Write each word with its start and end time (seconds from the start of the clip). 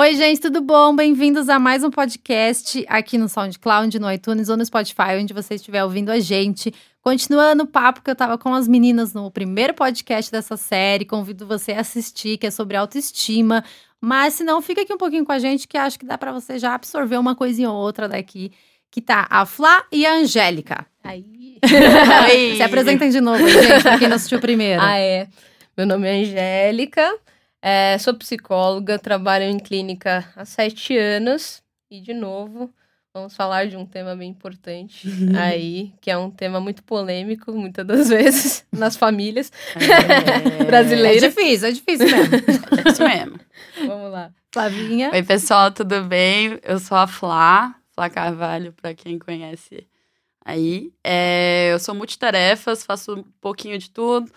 Oi, 0.00 0.14
gente, 0.14 0.40
tudo 0.40 0.60
bom? 0.60 0.94
Bem-vindos 0.94 1.48
a 1.48 1.58
mais 1.58 1.82
um 1.82 1.90
podcast 1.90 2.86
aqui 2.88 3.18
no 3.18 3.28
SoundCloud, 3.28 3.98
no 3.98 4.08
iTunes 4.12 4.48
ou 4.48 4.56
no 4.56 4.64
Spotify, 4.64 5.18
onde 5.20 5.34
você 5.34 5.56
estiver 5.56 5.82
ouvindo 5.82 6.10
a 6.10 6.20
gente. 6.20 6.72
Continuando 7.02 7.64
o 7.64 7.66
papo 7.66 8.00
que 8.00 8.08
eu 8.08 8.14
tava 8.14 8.38
com 8.38 8.54
as 8.54 8.68
meninas 8.68 9.12
no 9.12 9.28
primeiro 9.28 9.74
podcast 9.74 10.30
dessa 10.30 10.56
série, 10.56 11.04
convido 11.04 11.48
você 11.48 11.72
a 11.72 11.80
assistir, 11.80 12.38
que 12.38 12.46
é 12.46 12.50
sobre 12.52 12.76
autoestima. 12.76 13.64
Mas 14.00 14.34
se 14.34 14.44
não, 14.44 14.62
fica 14.62 14.82
aqui 14.82 14.94
um 14.94 14.98
pouquinho 14.98 15.24
com 15.24 15.32
a 15.32 15.38
gente, 15.40 15.66
que 15.66 15.76
acho 15.76 15.98
que 15.98 16.06
dá 16.06 16.16
para 16.16 16.30
você 16.30 16.60
já 16.60 16.76
absorver 16.76 17.16
uma 17.16 17.34
coisinha 17.34 17.68
ou 17.68 17.76
outra 17.76 18.08
daqui. 18.08 18.52
Que 18.92 19.02
tá 19.02 19.26
a 19.28 19.44
Flá 19.44 19.82
e 19.90 20.06
a 20.06 20.14
Angélica. 20.14 20.86
Aí. 21.02 21.58
Se 22.56 22.62
apresentem 22.62 23.10
de 23.10 23.20
novo, 23.20 23.44
gente, 23.48 23.82
pra 23.82 23.98
quem 23.98 24.06
não 24.06 24.14
assistiu 24.14 24.38
primeiro. 24.38 24.80
Ah, 24.80 24.96
é. 24.96 25.26
Meu 25.76 25.88
nome 25.88 26.06
é 26.06 26.22
Angélica, 26.22 27.18
é, 27.62 27.96
sou 27.98 28.14
psicóloga, 28.14 28.98
trabalho 28.98 29.44
em 29.44 29.58
clínica 29.58 30.28
há 30.36 30.44
sete 30.44 30.96
anos. 30.96 31.62
E, 31.90 32.00
de 32.00 32.12
novo, 32.12 32.70
vamos 33.14 33.34
falar 33.34 33.66
de 33.66 33.76
um 33.76 33.86
tema 33.86 34.14
bem 34.14 34.30
importante 34.30 35.08
aí, 35.36 35.92
que 36.00 36.10
é 36.10 36.18
um 36.18 36.30
tema 36.30 36.60
muito 36.60 36.82
polêmico, 36.84 37.52
muitas 37.52 37.86
das 37.86 38.08
vezes, 38.10 38.64
nas 38.70 38.96
famílias 38.96 39.50
É 40.60 40.64
brasileiras. 40.66 41.34
difícil, 41.34 41.68
é 41.68 41.72
difícil 41.72 42.06
mesmo. 42.06 42.34
É 42.86 42.90
isso 42.90 43.02
mesmo. 43.04 43.40
Vamos 43.86 44.12
lá. 44.12 44.30
Flavinha. 44.52 45.10
Oi, 45.12 45.22
pessoal, 45.22 45.70
tudo 45.70 46.02
bem? 46.04 46.58
Eu 46.62 46.78
sou 46.78 46.96
a 46.96 47.06
Flá, 47.06 47.74
Flá 47.94 48.08
Carvalho, 48.10 48.72
pra 48.72 48.94
quem 48.94 49.18
conhece 49.18 49.86
aí. 50.44 50.90
É, 51.04 51.70
eu 51.72 51.78
sou 51.78 51.94
multitarefas, 51.94 52.84
faço 52.84 53.14
um 53.14 53.22
pouquinho 53.40 53.78
de 53.78 53.90
tudo, 53.90 54.30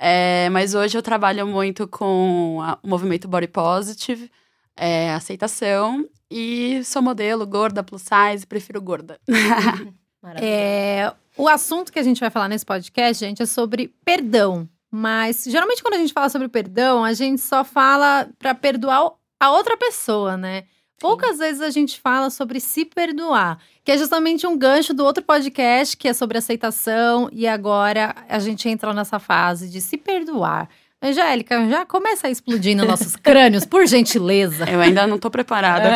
é, 0.00 0.48
mas 0.50 0.74
hoje 0.74 0.96
eu 0.96 1.02
trabalho 1.02 1.46
muito 1.46 1.86
com 1.86 2.58
a- 2.62 2.78
o 2.82 2.88
movimento 2.88 3.28
Body 3.28 3.46
Positive, 3.46 4.30
é, 4.76 5.12
aceitação, 5.12 6.08
e 6.30 6.82
sou 6.84 7.02
modelo, 7.02 7.46
gorda, 7.46 7.82
plus 7.84 8.02
size, 8.02 8.46
prefiro 8.46 8.80
gorda. 8.80 9.20
É, 10.36 11.12
o 11.36 11.48
assunto 11.48 11.90
que 11.90 11.98
a 11.98 12.02
gente 12.02 12.20
vai 12.20 12.28
falar 12.28 12.46
nesse 12.48 12.66
podcast, 12.66 13.24
gente, 13.24 13.42
é 13.42 13.46
sobre 13.46 13.88
perdão. 14.04 14.68
Mas 14.90 15.44
geralmente 15.44 15.82
quando 15.82 15.94
a 15.94 15.98
gente 15.98 16.12
fala 16.12 16.28
sobre 16.28 16.46
perdão, 16.48 17.02
a 17.04 17.12
gente 17.14 17.40
só 17.40 17.64
fala 17.64 18.28
pra 18.38 18.54
perdoar 18.54 19.12
a 19.40 19.50
outra 19.52 19.76
pessoa, 19.78 20.36
né? 20.36 20.64
Poucas 21.00 21.38
vezes 21.38 21.62
a 21.62 21.70
gente 21.70 21.98
fala 21.98 22.28
sobre 22.28 22.60
se 22.60 22.84
perdoar, 22.84 23.58
que 23.82 23.90
é 23.90 23.96
justamente 23.96 24.46
um 24.46 24.56
gancho 24.56 24.92
do 24.92 25.02
outro 25.04 25.22
podcast 25.24 25.96
que 25.96 26.06
é 26.06 26.12
sobre 26.12 26.36
aceitação 26.36 27.28
e 27.32 27.48
agora 27.48 28.14
a 28.28 28.38
gente 28.38 28.68
entra 28.68 28.92
nessa 28.92 29.18
fase 29.18 29.70
de 29.70 29.80
se 29.80 29.96
perdoar. 29.96 30.68
Angélica, 31.02 31.66
já 31.70 31.86
começa 31.86 32.26
a 32.26 32.30
explodir 32.30 32.76
nos 32.76 32.86
nossos 32.86 33.16
crânios, 33.24 33.64
por 33.64 33.86
gentileza. 33.86 34.68
Eu 34.70 34.78
ainda 34.82 35.06
não 35.06 35.18
tô 35.18 35.30
preparada. 35.30 35.92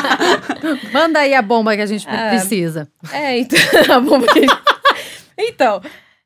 Manda 0.90 1.18
aí 1.20 1.34
a 1.34 1.42
bomba 1.42 1.76
que 1.76 1.82
a 1.82 1.86
gente 1.86 2.08
Ah, 2.08 2.30
precisa. 2.30 2.90
É, 3.12 3.38
então. 3.38 3.58
a 3.94 4.00
bomba 4.00 4.26
que 4.32 4.38
a 4.38 4.42
gente- 4.42 4.54
então, 5.38 5.82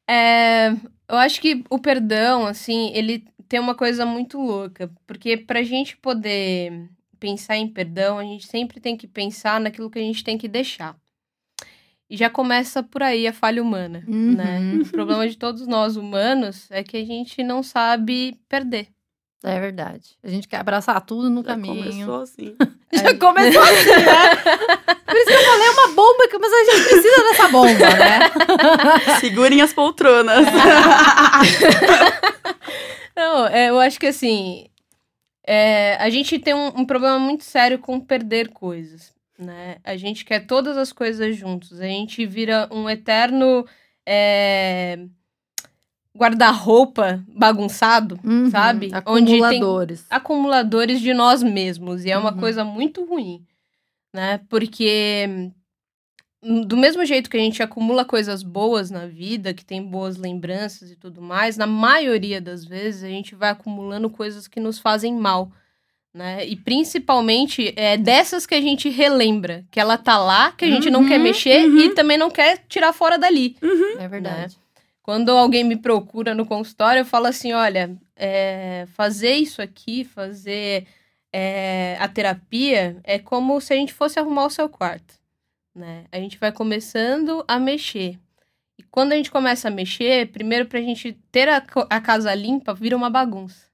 é, 0.09 0.69
eu 1.09 1.17
acho 1.17 1.41
que 1.41 1.65
o 1.69 1.81
perdão, 1.81 2.47
assim, 2.47 2.93
ele 2.95 3.25
tem 3.49 3.59
uma 3.59 3.75
coisa 3.75 4.07
muito 4.07 4.39
louca. 4.41 4.89
Porque 5.05 5.37
pra 5.37 5.65
gente 5.65 5.97
poder 5.97 6.89
pensar 7.21 7.57
em 7.57 7.69
perdão, 7.69 8.19
a 8.19 8.25
gente 8.25 8.47
sempre 8.47 8.81
tem 8.81 8.97
que 8.97 9.07
pensar 9.07 9.61
naquilo 9.61 9.91
que 9.91 9.99
a 9.99 10.03
gente 10.03 10.25
tem 10.25 10.37
que 10.39 10.49
deixar. 10.49 10.97
E 12.09 12.17
já 12.17 12.29
começa 12.29 12.83
por 12.83 13.03
aí 13.05 13.29
a 13.29 13.33
falha 13.33 13.63
humana, 13.63 14.03
Uhum. 14.09 14.35
né? 14.35 14.61
O 14.83 14.87
problema 14.89 15.29
de 15.29 15.37
todos 15.37 15.65
nós 15.69 15.97
humanos 15.97 16.67
é 16.71 16.83
que 16.83 16.97
a 16.97 17.05
gente 17.05 17.41
não 17.45 17.63
sabe 17.63 18.37
perder. 18.49 18.89
É 19.45 19.59
verdade. 19.61 20.17
A 20.23 20.29
gente 20.29 20.47
quer 20.49 20.57
abraçar 20.59 21.01
tudo 21.01 21.31
no 21.31 21.43
Já 21.43 21.49
caminho. 21.51 21.85
começou 21.91 22.21
assim. 22.23 22.57
Já 22.93 23.15
começou 23.17 23.63
assim, 23.63 23.91
né? 24.05 24.37
Por 25.07 25.17
isso 25.17 25.27
que 25.27 25.33
eu 25.33 25.45
falei 25.45 25.69
uma 25.71 25.89
bomba, 25.95 26.29
que- 26.29 26.39
mas 26.39 26.53
a 26.53 26.65
gente 26.65 26.89
precisa 26.89 27.23
dessa 27.23 27.49
bomba, 27.49 27.91
né? 27.97 28.19
Segurem 29.21 29.63
as 29.63 29.73
poltronas. 29.73 30.45
Não, 33.17 33.47
é, 33.47 33.71
eu 33.71 33.79
acho 33.81 33.99
que 33.99 34.07
assim. 34.07 34.67
É, 35.53 35.97
a 35.97 36.09
gente 36.11 36.39
tem 36.39 36.55
um, 36.55 36.69
um 36.81 36.85
problema 36.85 37.19
muito 37.19 37.43
sério 37.45 37.79
com 37.79 37.99
perder 37.99 38.51
coisas. 38.51 39.13
Né? 39.39 39.79
A 39.83 39.97
gente 39.97 40.25
quer 40.25 40.47
todas 40.47 40.77
as 40.77 40.93
coisas 40.93 41.35
juntos. 41.37 41.81
A 41.81 41.87
gente 41.87 42.25
vira 42.27 42.69
um 42.71 42.89
eterno 42.89 43.67
é, 44.07 44.99
guarda-roupa 46.17 47.23
bagunçado, 47.29 48.19
Uhum, 48.25 48.51
sabe? 48.51 48.91
Onde 49.07 49.33
tem 49.33 49.43
Acumuladores. 49.43 50.07
acumuladores 50.11 51.01
de 51.01 51.15
nós 51.15 51.43
mesmos. 51.43 52.05
E 52.05 52.11
é 52.11 52.19
uma 52.19 52.33
Uhum. 52.33 52.39
coisa 52.39 52.65
muito 52.65 53.05
ruim, 53.05 53.45
né? 54.15 54.41
Porque 54.49 55.51
do 56.43 56.77
mesmo 56.77 57.05
jeito 57.05 57.29
que 57.29 57.37
a 57.37 57.41
gente 57.41 57.63
acumula 57.63 58.05
coisas 58.05 58.43
boas 58.43 58.91
na 58.91 59.07
vida, 59.07 59.53
que 59.53 59.65
tem 59.65 59.83
boas 59.83 60.17
lembranças 60.17 60.91
e 60.91 60.97
tudo 60.97 61.21
mais, 61.21 61.57
na 61.57 61.67
maioria 61.67 62.41
das 62.41 62.65
vezes 62.65 63.05
a 63.05 63.09
gente 63.09 63.35
vai 63.35 63.51
acumulando 63.51 64.09
coisas 64.09 64.49
que 64.49 64.59
nos 64.59 64.79
fazem 64.79 65.15
mal. 65.15 65.53
Né? 66.13 66.45
E 66.47 66.57
principalmente 66.57 67.73
é 67.77 67.97
dessas 67.97 68.45
que 68.45 68.55
a 68.55 68.61
gente 68.61 68.89
relembra, 68.89 69.65
que 69.71 69.79
ela 69.79 69.97
tá 69.97 70.19
lá, 70.19 70.51
que 70.53 70.65
a 70.65 70.69
gente 70.69 70.91
não 70.91 71.03
Uhum, 71.03 71.09
quer 71.09 71.19
mexer 71.19 71.69
uhum. 71.69 71.79
e 71.79 71.95
também 71.95 72.17
não 72.19 72.31
quer 72.31 72.65
tirar 72.69 72.93
fora 72.93 73.17
dali. 73.17 73.57
É 73.99 74.09
verdade. 74.09 74.59
Quando 75.03 75.31
alguém 75.31 75.63
me 75.63 75.77
procura 75.77 76.35
no 76.35 76.47
consultório, 76.47 77.01
eu 77.01 77.05
falo 77.05 77.27
assim: 77.27 77.53
olha, 77.53 77.97
é, 78.17 78.87
fazer 78.95 79.35
isso 79.35 79.63
aqui, 79.63 80.05
fazer 80.05 80.87
é, 81.33 81.97
a 82.01 82.09
terapia, 82.09 82.97
é 83.05 83.19
como 83.19 83.61
se 83.61 83.73
a 83.73 83.77
gente 83.77 83.93
fosse 83.93 84.19
arrumar 84.19 84.47
o 84.47 84.51
seu 84.51 84.69
quarto. 84.69 85.20
Né? 85.75 86.05
A 86.11 86.19
gente 86.19 86.39
vai 86.39 86.53
começando 86.53 87.45
a 87.47 87.59
mexer. 87.59 88.19
E 88.79 88.83
quando 88.83 89.13
a 89.13 89.17
gente 89.17 89.31
começa 89.31 89.69
a 89.69 89.71
mexer, 89.71 90.31
primeiro 90.33 90.67
pra 90.67 90.81
gente 90.81 91.13
ter 91.31 91.49
a, 91.49 91.65
a 91.89 92.01
casa 92.01 92.35
limpa, 92.35 92.75
vira 92.75 92.97
uma 92.97 93.11
bagunça. 93.11 93.67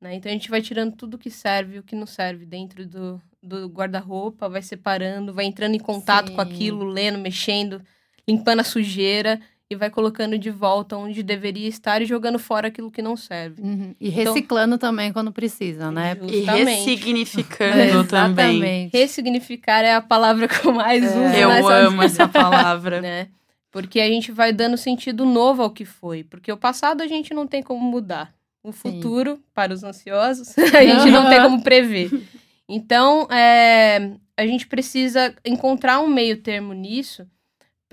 Né? 0.00 0.16
Então 0.16 0.30
a 0.30 0.32
gente 0.32 0.50
vai 0.50 0.60
tirando 0.60 0.96
tudo 0.96 1.18
que 1.18 1.30
serve 1.30 1.76
e 1.76 1.78
o 1.78 1.82
que 1.82 1.96
não 1.96 2.06
serve 2.06 2.44
dentro 2.44 2.86
do, 2.86 3.22
do 3.42 3.68
guarda-roupa, 3.68 4.48
vai 4.48 4.60
separando, 4.60 5.32
vai 5.32 5.44
entrando 5.44 5.74
em 5.74 5.80
contato 5.80 6.32
com 6.32 6.42
Sim. 6.42 6.50
aquilo, 6.50 6.84
lendo, 6.84 7.18
mexendo, 7.18 7.80
limpando 8.28 8.60
a 8.60 8.64
sujeira 8.64 9.40
e 9.70 9.74
vai 9.76 9.88
colocando 9.90 10.38
de 10.38 10.50
volta 10.50 10.96
onde 10.96 11.22
deveria 11.22 11.66
estar 11.68 12.02
e 12.02 12.04
jogando 12.04 12.38
fora 12.38 12.68
aquilo 12.68 12.90
que 12.90 13.00
não 13.00 13.16
serve. 13.16 13.62
Uhum. 13.62 13.94
E 14.00 14.08
reciclando 14.10 14.76
também 14.78 15.12
quando 15.12 15.32
precisa, 15.32 15.90
né? 15.90 16.16
E 16.22 16.36
Justamente. 16.38 16.66
ressignificando 16.84 18.04
também. 18.04 18.56
Exatamente. 18.58 18.96
Ressignificar 18.96 19.82
é 19.82 19.94
a 19.94 20.00
palavra 20.02 20.46
que 20.48 20.66
eu 20.66 20.72
mais 20.72 21.02
É. 21.02 21.08
uso. 21.08 21.18
Eu 21.36 21.48
nessa- 21.48 21.74
amo 21.74 22.02
essa 22.02 22.28
palavra. 22.28 23.00
né? 23.02 23.28
Porque 23.70 24.00
a 24.00 24.06
gente 24.08 24.30
vai 24.30 24.52
dando 24.52 24.76
sentido 24.76 25.24
novo 25.24 25.62
ao 25.62 25.70
que 25.70 25.84
foi. 25.84 26.22
Porque 26.22 26.52
o 26.52 26.56
passado 26.56 27.02
a 27.02 27.06
gente 27.08 27.32
não 27.34 27.46
tem 27.46 27.62
como 27.62 27.80
mudar. 27.80 28.32
O 28.62 28.70
futuro, 28.72 29.40
para 29.52 29.74
os 29.74 29.82
ansiosos, 29.82 30.56
a 30.58 30.82
gente 30.84 31.10
não 31.10 31.28
tem 31.28 31.40
como 31.42 31.62
prever. 31.62 32.10
Então, 32.68 33.26
é, 33.30 34.12
a 34.36 34.46
gente 34.46 34.66
precisa 34.66 35.34
encontrar 35.44 36.00
um 36.00 36.06
meio 36.08 36.36
termo 36.38 36.72
nisso 36.72 37.26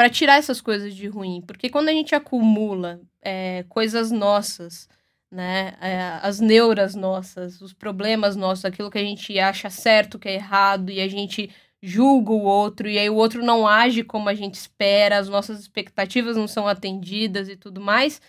para 0.01 0.09
tirar 0.09 0.39
essas 0.39 0.59
coisas 0.59 0.95
de 0.95 1.07
ruim. 1.07 1.44
Porque 1.45 1.69
quando 1.69 1.89
a 1.89 1.91
gente 1.91 2.16
acumula 2.16 3.00
é, 3.22 3.63
coisas 3.69 4.09
nossas, 4.09 4.89
né, 5.29 5.75
é, 5.79 6.17
as 6.23 6.39
neuras 6.39 6.95
nossas, 6.95 7.62
os 7.62 7.72
problemas 7.72 8.35
nossos, 8.35 8.66
aquilo 8.66 8.89
que 8.89 8.97
a 8.97 9.03
gente 9.03 9.38
acha 9.38 9.69
certo, 9.69 10.17
que 10.17 10.28
é 10.28 10.34
errado, 10.34 10.89
e 10.89 11.00
a 11.00 11.07
gente 11.07 11.51
julga 11.84 12.31
o 12.31 12.41
outro, 12.41 12.89
e 12.89 12.97
aí 12.97 13.12
o 13.12 13.16
outro 13.16 13.45
não 13.45 13.67
age 13.67 14.03
como 14.03 14.28
a 14.28 14.34
gente 14.34 14.56
espera, 14.56 15.19
as 15.19 15.29
nossas 15.29 15.59
expectativas 15.59 16.35
não 16.35 16.47
são 16.47 16.68
atendidas 16.68 17.47
e 17.47 17.56
tudo 17.56 17.79
mais. 17.79 18.19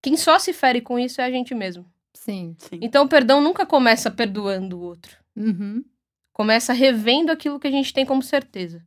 Quem 0.00 0.16
só 0.16 0.38
se 0.38 0.54
fere 0.54 0.80
com 0.80 0.98
isso 0.98 1.20
é 1.20 1.24
a 1.24 1.30
gente 1.30 1.54
mesmo. 1.54 1.84
Sim. 2.14 2.56
Sim. 2.56 2.78
Então 2.80 3.04
o 3.04 3.08
perdão 3.10 3.42
nunca 3.42 3.66
começa 3.66 4.10
perdoando 4.10 4.78
o 4.78 4.84
outro. 4.84 5.18
Uhum. 5.36 5.84
Começa 6.32 6.72
revendo 6.72 7.30
aquilo 7.30 7.60
que 7.60 7.66
a 7.68 7.70
gente 7.70 7.92
tem 7.92 8.06
como 8.06 8.22
certeza, 8.22 8.82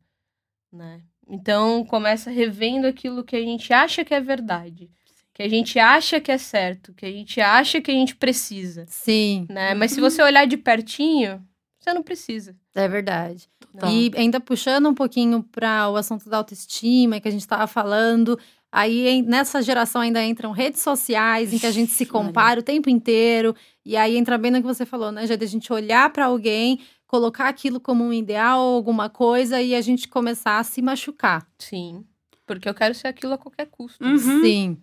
né? 0.73 1.03
Então 1.31 1.85
começa 1.85 2.29
revendo 2.29 2.85
aquilo 2.85 3.23
que 3.23 3.37
a 3.37 3.39
gente 3.39 3.71
acha 3.71 4.03
que 4.03 4.13
é 4.13 4.19
verdade, 4.19 4.91
que 5.33 5.41
a 5.41 5.47
gente 5.47 5.79
acha 5.79 6.19
que 6.19 6.29
é 6.29 6.37
certo, 6.37 6.93
que 6.93 7.05
a 7.05 7.11
gente 7.11 7.39
acha 7.39 7.79
que 7.79 7.89
a 7.89 7.93
gente 7.93 8.17
precisa, 8.17 8.85
Sim, 8.89 9.47
né? 9.49 9.73
Mas 9.73 9.91
se 9.91 10.01
você 10.01 10.21
olhar 10.21 10.45
de 10.45 10.57
pertinho, 10.57 11.41
você 11.79 11.93
não 11.93 12.03
precisa. 12.03 12.53
é 12.75 12.87
verdade. 12.87 13.47
Né? 13.73 13.81
E 13.89 14.11
ainda 14.17 14.41
puxando 14.41 14.89
um 14.89 14.93
pouquinho 14.93 15.41
para 15.41 15.89
o 15.89 15.95
assunto 15.95 16.29
da 16.29 16.37
autoestima 16.37 17.21
que 17.21 17.29
a 17.29 17.31
gente 17.31 17.41
estava 17.41 17.65
falando, 17.65 18.37
aí 18.69 19.21
nessa 19.21 19.61
geração 19.61 20.01
ainda 20.01 20.21
entram 20.21 20.51
redes 20.51 20.81
sociais 20.81 21.53
em 21.53 21.59
que 21.59 21.65
a 21.65 21.71
gente 21.71 21.93
se 21.93 22.05
compara 22.05 22.59
o 22.59 22.63
tempo 22.63 22.89
inteiro, 22.89 23.55
e 23.85 23.95
aí 23.95 24.17
entra 24.17 24.37
bem 24.37 24.51
no 24.51 24.57
que 24.59 24.67
você 24.67 24.85
falou, 24.85 25.13
né, 25.13 25.25
Jade? 25.25 25.45
A 25.45 25.47
gente 25.47 25.71
olhar 25.71 26.11
para 26.11 26.25
alguém, 26.25 26.81
colocar 27.11 27.49
aquilo 27.49 27.77
como 27.81 28.05
um 28.05 28.13
ideal 28.13 28.61
ou 28.61 28.75
alguma 28.77 29.09
coisa 29.09 29.61
e 29.61 29.75
a 29.75 29.81
gente 29.81 30.07
começar 30.07 30.59
a 30.59 30.63
se 30.63 30.81
machucar. 30.81 31.45
Sim, 31.59 32.05
porque 32.47 32.69
eu 32.69 32.73
quero 32.73 32.95
ser 32.95 33.09
aquilo 33.09 33.33
a 33.33 33.37
qualquer 33.37 33.65
custo. 33.69 34.01
Uhum. 34.01 34.17
Sim. 34.41 34.77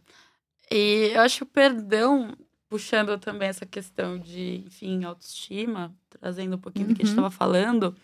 E 0.71 1.11
eu 1.15 1.23
acho 1.23 1.39
que 1.39 1.43
o 1.45 1.47
perdão 1.47 2.35
puxando 2.69 3.17
também 3.19 3.49
essa 3.49 3.65
questão 3.65 4.19
de, 4.19 4.63
enfim, 4.67 5.05
autoestima, 5.05 5.91
trazendo 6.21 6.57
um 6.57 6.61
pouquinho 6.61 6.89
do 6.89 6.95
que 6.95 7.01
a 7.01 7.07
gente 7.07 7.15
Uhum. 7.19 7.25
estava 7.27 7.31
falando, 7.35 7.97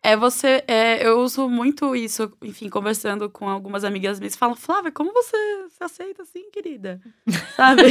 é 0.00 0.16
você. 0.16 0.62
é, 0.68 1.04
eu 1.04 1.18
uso 1.20 1.48
muito 1.48 1.96
isso, 1.96 2.32
enfim, 2.40 2.68
conversando 2.68 3.28
com 3.28 3.48
algumas 3.48 3.82
amigas 3.82 4.20
minhas, 4.20 4.36
falam, 4.36 4.54
Flávia, 4.54 4.92
como 4.92 5.12
você 5.12 5.36
se 5.70 5.82
aceita 5.82 6.22
assim, 6.22 6.48
querida? 6.52 7.00
Sabe? 7.56 7.82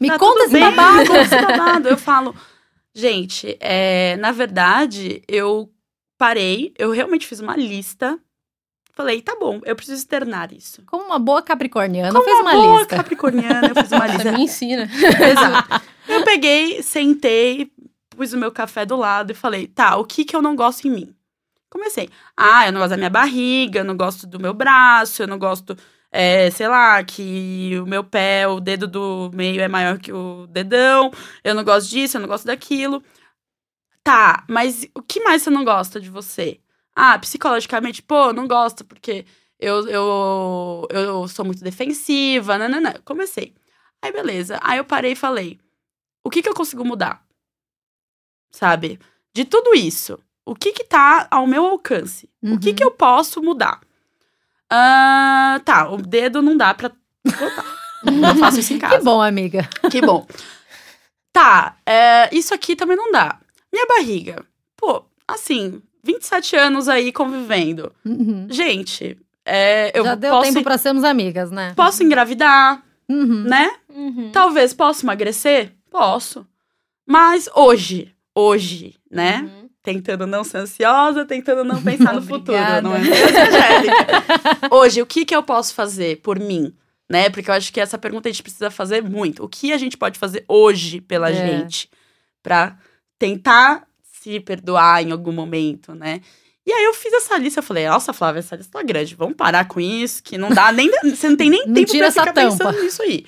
Me 0.00 0.08
Tá 0.08 0.18
conta 0.18 0.44
esse 0.44 0.58
babado. 0.58 1.14
esse 1.16 1.36
babado. 1.38 1.88
Eu 1.90 1.98
falo, 1.98 2.34
gente, 2.94 3.56
é, 3.60 4.16
na 4.18 4.32
verdade, 4.32 5.22
eu 5.28 5.70
parei, 6.18 6.72
eu 6.78 6.90
realmente 6.90 7.26
fiz 7.26 7.40
uma 7.40 7.56
lista. 7.56 8.18
Falei, 8.94 9.22
tá 9.22 9.34
bom, 9.40 9.60
eu 9.64 9.74
preciso 9.74 9.96
externar 9.98 10.52
isso. 10.52 10.82
Como 10.86 11.04
uma 11.04 11.18
boa 11.18 11.40
capricorniana, 11.42 12.12
Como 12.12 12.24
fez 12.24 12.38
uma, 12.40 12.52
boa 12.52 12.78
lista. 12.80 12.96
capricorniana, 12.96 13.68
eu 13.68 13.74
fiz 13.74 13.90
uma 13.90 14.06
Você 14.06 14.12
lista. 14.16 14.32
me 14.32 14.42
ensina. 14.44 14.82
Exato. 15.30 15.82
Eu 16.06 16.22
peguei, 16.24 16.82
sentei, 16.82 17.72
pus 18.10 18.32
o 18.34 18.38
meu 18.38 18.52
café 18.52 18.84
do 18.84 18.96
lado 18.96 19.32
e 19.32 19.34
falei, 19.34 19.66
tá, 19.66 19.96
o 19.96 20.04
que 20.04 20.24
que 20.26 20.36
eu 20.36 20.42
não 20.42 20.54
gosto 20.54 20.86
em 20.86 20.90
mim? 20.90 21.14
Comecei. 21.70 22.10
Ah, 22.36 22.66
eu 22.66 22.72
não 22.72 22.80
gosto 22.80 22.90
da 22.90 22.96
minha 22.98 23.08
barriga, 23.08 23.80
eu 23.80 23.84
não 23.84 23.96
gosto 23.96 24.26
do 24.26 24.38
meu 24.38 24.52
braço, 24.52 25.22
eu 25.22 25.26
não 25.26 25.38
gosto, 25.38 25.74
é, 26.12 26.50
sei 26.50 26.68
lá, 26.68 27.02
que 27.04 27.78
o 27.82 27.86
meu 27.86 28.04
pé, 28.04 28.46
o 28.48 28.60
dedo 28.60 28.86
do 28.88 29.30
meio 29.34 29.60
é 29.62 29.68
maior 29.68 29.98
que 29.98 30.12
o 30.12 30.46
dedão, 30.48 31.10
eu 31.44 31.54
não 31.54 31.64
gosto 31.64 31.90
disso, 31.90 32.18
eu 32.18 32.20
não 32.22 32.28
gosto 32.28 32.46
daquilo. 32.46 33.02
Tá, 34.04 34.44
mas 34.48 34.86
o 34.94 35.02
que 35.02 35.20
mais 35.22 35.42
você 35.42 35.50
não 35.50 35.64
gosta 35.64 36.00
de 36.00 36.10
você? 36.10 36.60
Ah, 36.94 37.18
psicologicamente, 37.18 38.02
pô, 38.02 38.32
não 38.32 38.48
gosto 38.48 38.84
porque 38.84 39.24
eu, 39.58 39.88
eu, 39.88 40.88
eu 40.90 41.28
sou 41.28 41.44
muito 41.44 41.62
defensiva, 41.62 42.58
nananã. 42.58 42.94
Comecei. 43.04 43.54
Aí, 44.02 44.12
beleza. 44.12 44.58
Aí 44.62 44.78
eu 44.78 44.84
parei 44.84 45.12
e 45.12 45.16
falei: 45.16 45.58
o 46.24 46.30
que 46.30 46.42
que 46.42 46.48
eu 46.48 46.54
consigo 46.54 46.84
mudar? 46.84 47.24
Sabe? 48.50 48.98
De 49.34 49.44
tudo 49.44 49.74
isso, 49.74 50.18
o 50.44 50.54
que 50.54 50.72
que 50.72 50.84
tá 50.84 51.26
ao 51.30 51.46
meu 51.46 51.64
alcance? 51.66 52.28
O 52.50 52.58
que 52.58 52.70
Uhum. 52.70 52.74
que 52.74 52.84
eu 52.84 52.90
posso 52.90 53.42
mudar? 53.42 53.80
Ah, 54.74 55.60
tá, 55.64 55.90
o 55.90 55.98
dedo 55.98 56.40
não 56.40 56.56
dá 56.56 56.72
pra 56.72 56.90
botar. 57.24 57.64
eu 58.06 58.36
faço 58.40 58.60
isso 58.60 58.72
em 58.72 58.78
casa. 58.78 58.98
Que 58.98 59.04
bom, 59.04 59.20
amiga. 59.20 59.68
Que 59.90 60.00
bom. 60.00 60.26
Tá, 61.32 61.76
é, 61.86 62.34
isso 62.34 62.52
aqui 62.54 62.76
também 62.76 62.96
não 62.96 63.10
dá. 63.12 63.38
Minha 63.72 63.86
barriga. 63.86 64.44
Pô, 64.76 65.04
assim, 65.26 65.80
27 66.04 66.56
anos 66.56 66.88
aí 66.88 67.12
convivendo. 67.12 67.92
Uhum. 68.04 68.46
Gente, 68.50 69.18
é, 69.44 69.90
eu 69.98 70.04
Já 70.04 70.14
deu 70.14 70.30
posso, 70.32 70.52
tempo 70.52 70.62
pra 70.62 70.76
sermos 70.78 71.04
amigas, 71.04 71.50
né? 71.50 71.72
posso 71.74 72.02
engravidar, 72.02 72.82
Uhum. 73.08 73.44
né? 73.44 73.70
Uhum. 73.88 74.30
Talvez 74.32 74.72
possa 74.74 75.04
emagrecer? 75.04 75.72
Posso. 75.90 76.46
Mas 77.06 77.48
hoje, 77.54 78.14
hoje, 78.34 78.94
né? 79.10 79.50
Tentando 79.82 80.26
não 80.26 80.44
ser 80.44 80.58
ansiosa, 80.58 81.24
tentando 81.24 81.64
não 81.64 81.82
pensar 81.82 82.14
no 82.14 82.22
futuro, 82.22 82.56
não 82.82 82.94
é 82.94 83.00
mesmo? 83.00 83.26
Hoje, 84.70 85.02
o 85.02 85.06
que, 85.06 85.24
que 85.24 85.34
eu 85.34 85.42
posso 85.42 85.74
fazer 85.74 86.18
por 86.22 86.38
mim? 86.38 86.72
Né? 87.10 87.28
Porque 87.30 87.50
eu 87.50 87.54
acho 87.54 87.72
que 87.72 87.80
essa 87.80 87.98
pergunta 87.98 88.28
a 88.28 88.32
gente 88.32 88.42
precisa 88.42 88.70
fazer 88.70 89.02
muito. 89.02 89.42
O 89.44 89.48
que 89.48 89.72
a 89.72 89.78
gente 89.78 89.96
pode 89.96 90.18
fazer 90.18 90.44
hoje 90.48 91.00
pela 91.00 91.30
É. 91.30 91.34
gente? 91.34 91.90
Pra 92.42 92.76
tentar 93.18 93.84
se 94.02 94.38
perdoar 94.40 95.02
em 95.02 95.10
algum 95.12 95.32
momento, 95.32 95.94
né? 95.94 96.20
E 96.64 96.72
aí 96.72 96.84
eu 96.84 96.94
fiz 96.94 97.12
essa 97.12 97.36
lista, 97.36 97.58
eu 97.58 97.64
falei, 97.64 97.88
nossa, 97.88 98.12
Flávia, 98.12 98.38
essa 98.38 98.54
lista 98.54 98.78
tá 98.78 98.84
grande, 98.84 99.16
vamos 99.16 99.34
parar 99.36 99.66
com 99.66 99.80
isso, 99.80 100.22
que 100.22 100.38
não 100.38 100.48
dá 100.48 100.70
nem. 100.70 100.88
Você 101.02 101.28
não 101.28 101.36
tem 101.36 101.50
nem 101.50 101.66
Não 101.66 101.74
tempo 101.74 101.90
tira 101.90 102.10
pra 102.12 102.22
ficar 102.22 102.32
tampa. 102.32 102.50
pensando 102.64 102.82
nisso 102.82 103.02
aí. 103.02 103.26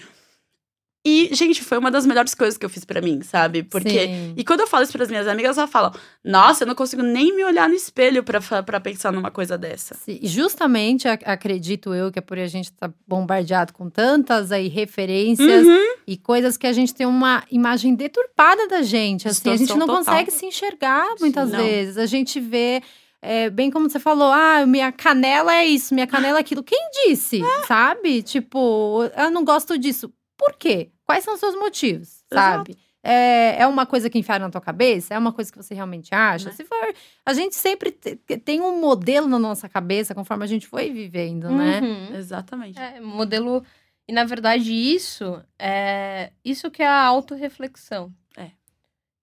E, 1.06 1.29
gente, 1.35 1.62
foi 1.62 1.77
uma 1.77 1.91
das 1.91 2.06
melhores 2.06 2.35
coisas 2.35 2.56
que 2.56 2.65
eu 2.65 2.71
fiz 2.71 2.83
pra 2.85 3.03
mim, 3.03 3.21
sabe? 3.23 3.62
Porque. 3.62 4.06
Sim. 4.06 4.33
E 4.39 4.43
quando 4.43 4.61
eu 4.61 4.67
falo 4.67 4.85
isso 4.85 4.93
pras 4.93 5.11
minhas 5.11 5.29
amigas, 5.29 5.59
elas 5.59 5.69
falam: 5.71 5.93
Nossa, 6.25 6.65
eu 6.65 6.67
não 6.67 6.75
consigo 6.75 7.03
nem 7.03 7.37
me 7.37 7.45
olhar 7.45 7.69
no 7.69 7.75
espelho 7.75 8.23
pra 8.25 8.81
pensar 8.81 9.12
numa 9.12 9.31
coisa 9.31 9.59
dessa. 9.59 9.95
Sim, 9.97 10.19
Justamente, 10.23 11.06
ac- 11.06 11.23
acredito 11.27 11.93
eu, 11.93 12.11
que 12.11 12.19
é 12.19 12.23
por 12.23 12.39
a 12.39 12.47
gente 12.47 12.67
estar 12.71 12.91
bombardeado 13.06 13.75
com 13.75 13.91
tantas 13.91 14.51
aí 14.51 14.67
referências 14.69 15.67
Uhum. 15.67 15.95
e 16.06 16.17
coisas 16.17 16.56
que 16.56 16.67
a 16.67 16.73
gente 16.73 16.95
tem 16.95 17.06
uma 17.06 17.45
imagem 17.51 17.95
deturpada 17.95 18.67
da 18.67 18.81
gente. 18.83 19.29
Assim, 19.29 19.51
a 19.51 19.56
gente 19.56 19.75
não 19.77 19.87
total. 19.87 19.97
consegue 20.05 20.31
se 20.31 20.47
enxergar 20.47 21.06
muitas 21.21 21.51
Não. 21.51 21.59
vezes. 21.59 21.99
A 21.99 22.06
gente 22.06 22.41
vê, 22.41 22.83
é, 23.21 23.51
bem 23.51 23.71
como 23.71 23.91
você 23.91 24.01
falou, 24.01 24.33
ah, 24.33 24.65
minha 24.67 24.91
canela 24.91 25.55
é 25.55 25.67
isso, 25.67 25.93
minha 25.93 26.06
canela 26.06 26.39
é 26.39 26.41
aquilo. 26.41 26.62
Quem 26.62 26.81
disse? 27.06 27.41
Sabe? 27.69 28.23
Tipo, 28.23 29.03
eu 29.17 29.31
não 29.31 29.45
gosto 29.45 29.77
disso. 29.79 30.11
Por 30.37 30.55
quê? 30.59 30.91
Quais 31.05 31.23
são 31.25 31.35
os 31.35 31.41
seus 31.41 31.55
motivos? 31.55 32.25
Sabe? 32.33 32.77
É, 33.06 33.56
é 33.61 33.67
uma 33.67 33.85
coisa 33.85 34.09
que 34.09 34.19
enfiaram 34.19 34.47
na 34.47 34.51
tua 34.51 34.61
cabeça? 34.62 35.12
É 35.12 35.19
uma 35.19 35.33
coisa 35.33 35.53
que 35.53 35.59
você 35.59 35.75
realmente 35.75 36.15
acha? 36.15 36.49
Né? 36.49 36.55
Se 36.55 36.65
for. 36.65 36.95
A 37.27 37.35
gente 37.35 37.55
sempre 37.55 37.93
te- 37.93 38.17
tem 38.39 38.62
um 38.62 38.81
modelo 38.81 39.29
na 39.29 39.39
nossa 39.39 39.69
cabeça 39.69 40.15
conforme 40.15 40.43
a 40.45 40.47
gente 40.47 40.67
foi 40.67 40.91
vivendo, 40.91 41.51
né? 41.51 41.81
Uhum. 41.81 42.17
Exatamente. 42.17 42.79
É, 42.79 43.01
modelo. 43.01 43.62
E 44.09 44.12
na 44.12 44.25
verdade, 44.25 44.73
isso 44.73 45.43
é 45.59 46.33
isso 46.43 46.71
que 46.71 46.83
é 46.83 46.87
a 46.87 47.03
autorreflexão. 47.05 48.11
É. 48.39 48.51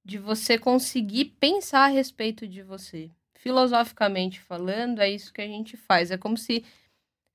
De 0.05 0.19
você 0.19 0.59
conseguir 0.59 1.25
pensar 1.39 1.85
a 1.85 1.87
respeito 1.87 2.47
de 2.47 2.61
você. 2.61 3.09
Filosoficamente 3.33 4.39
falando, 4.39 4.99
é 4.99 5.09
isso 5.09 5.33
que 5.33 5.41
a 5.41 5.47
gente 5.47 5.75
faz. 5.75 6.11
É 6.11 6.17
como 6.17 6.37
se 6.37 6.63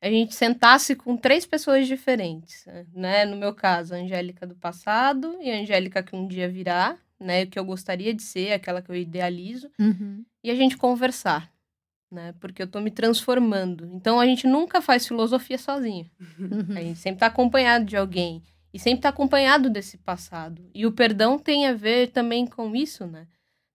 a 0.01 0.09
gente 0.11 0.35
sentasse 0.35 0.95
com 0.95 1.17
três 1.17 1.47
pessoas 1.47 1.87
diferentes, 1.89 2.65
né? 2.95 3.25
No 3.25 3.37
meu 3.37 3.55
caso, 3.55 3.95
a 3.95 3.99
Angélica 3.99 4.47
do 4.47 4.55
passado 4.55 5.37
e 5.41 5.51
a 5.51 5.57
Angélica 5.61 6.03
que 6.03 6.15
um 6.15 6.27
dia 6.29 6.49
virá, 6.49 6.97
né? 7.19 7.47
Que 7.47 7.59
eu 7.59 7.65
gostaria 7.65 8.13
de 8.15 8.23
ser, 8.23 8.53
aquela 8.53 8.83
que 8.83 8.91
eu 8.91 8.95
idealizo 8.95 9.71
Uhum. 9.79 10.25
e 10.45 10.51
a 10.51 10.55
gente 10.55 10.77
conversar, 10.77 11.51
né? 12.11 12.35
Porque 12.41 12.63
eu 12.63 12.67
tô 12.67 12.81
me 12.81 12.91
transformando. 12.91 13.89
Então 13.95 14.21
a 14.21 14.27
gente 14.27 14.47
nunca 14.47 14.81
faz 14.83 15.07
filosofia 15.09 15.59
sozinho. 15.59 16.09
Uhum. 16.39 16.77
A 16.77 16.81
gente 16.83 16.99
sempre 16.99 17.21
tá 17.21 17.27
acompanhado 17.27 17.85
de 17.87 17.97
alguém 17.97 18.43
e 18.73 18.79
sempre 18.79 19.01
tá 19.01 19.09
acompanhado 19.09 19.71
desse 19.71 19.97
passado. 19.97 20.63
E 20.75 20.85
o 20.87 20.93
perdão 20.93 21.39
tem 21.39 21.67
a 21.67 21.73
ver 21.73 22.09
também 22.09 22.47
com 22.47 22.77
isso, 22.77 23.07
né? 23.07 23.27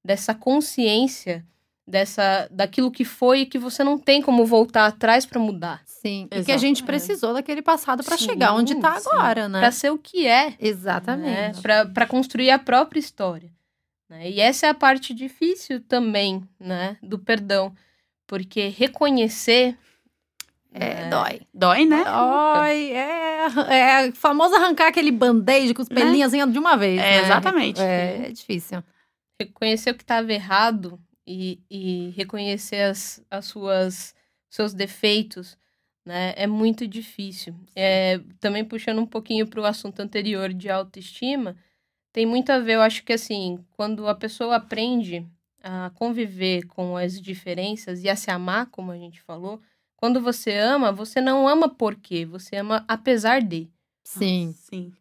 Dessa 0.06 0.33
consciência 0.35 1.44
dessa 1.91 2.47
daquilo 2.49 2.89
que 2.89 3.03
foi 3.05 3.41
e 3.41 3.45
que 3.45 3.59
você 3.59 3.83
não 3.83 3.97
tem 3.99 4.21
como 4.21 4.45
voltar 4.45 4.85
atrás 4.88 5.25
para 5.25 5.39
mudar, 5.39 5.81
Sim. 5.85 6.27
E 6.31 6.43
que 6.43 6.51
a 6.51 6.57
gente 6.57 6.77
Exatamente. 6.81 6.83
precisou 6.83 7.33
daquele 7.33 7.61
passado 7.61 8.03
para 8.03 8.17
chegar 8.17 8.55
onde 8.55 8.73
tá 8.75 8.99
sim. 8.99 9.07
agora, 9.11 9.47
né? 9.47 9.59
Pra 9.59 9.71
ser 9.71 9.91
o 9.91 9.97
que 9.99 10.25
é, 10.25 10.55
Exatamente. 10.59 11.61
né? 11.63 11.85
Para 11.93 12.07
construir 12.07 12.49
a 12.49 12.57
própria 12.57 12.99
história. 12.99 13.51
né? 14.09 14.27
E 14.31 14.39
essa 14.41 14.65
é 14.65 14.69
a 14.69 14.73
parte 14.73 15.13
difícil 15.13 15.79
também, 15.81 16.41
né? 16.59 16.97
Do 17.03 17.19
perdão, 17.19 17.71
porque 18.25 18.69
reconhecer 18.69 19.77
É, 20.73 21.04
né, 21.04 21.09
dói. 21.09 21.42
Dói, 21.54 21.85
né? 21.85 22.04
Dói, 22.04 22.92
é, 22.94 24.06
é 24.07 24.11
famoso 24.13 24.56
arrancar 24.56 24.87
aquele 24.87 25.11
band-aid 25.11 25.73
com 25.73 25.81
os 25.83 25.89
Né? 25.89 25.95
pelinhos 25.95 26.33
assim 26.33 26.51
de 26.51 26.57
uma 26.57 26.75
vez. 26.77 26.97
É, 26.99 27.04
né? 27.04 27.21
exatamente. 27.25 27.80
É, 27.81 28.27
é 28.27 28.31
difícil. 28.31 28.81
reconhecer 29.39 29.92
o 29.92 29.95
que 29.95 30.04
estava 30.04 30.31
errado 30.33 30.97
e, 31.25 31.59
e 31.69 32.09
reconhecer 32.11 32.81
as, 32.81 33.23
as 33.30 33.45
suas 33.45 34.16
seus 34.49 34.73
defeitos, 34.73 35.57
né, 36.06 36.33
é 36.35 36.45
muito 36.45 36.85
difícil. 36.87 37.56
É, 37.75 38.19
também 38.40 38.66
puxando 38.66 38.99
um 38.99 39.06
pouquinho 39.06 39.47
para 39.47 39.61
o 39.61 39.66
assunto 39.66 39.99
anterior 40.01 40.54
de 40.54 40.69
autoestima, 40.69 41.56
tem 42.11 42.25
muito 42.25 42.49
a 42.51 42.59
ver, 42.59 42.73
eu 42.75 42.81
acho 42.81 43.04
que 43.04 43.13
assim, 43.13 43.63
quando 43.71 44.07
a 44.07 44.16
pessoa 44.16 44.57
aprende 44.57 45.25
a 45.63 45.92
conviver 45.92 46.66
com 46.66 46.97
as 46.97 47.21
diferenças 47.21 48.04
e 48.04 48.09
a 48.09 48.16
se 48.16 48.30
amar, 48.30 48.66
como 48.68 48.92
a 48.92 48.97
gente 48.97 49.21
falou, 49.21 49.61
quando 49.95 50.19
você 50.19 50.57
ama, 50.57 50.92
você 50.92 51.21
não 51.21 51.47
ama 51.47 51.69
por 51.69 51.95
quê, 51.95 52.25
você 52.25 52.57
ama 52.57 52.83
apesar 52.87 53.42
de. 53.42 53.69
Sim. 54.04 54.54
Sim, 54.57 54.92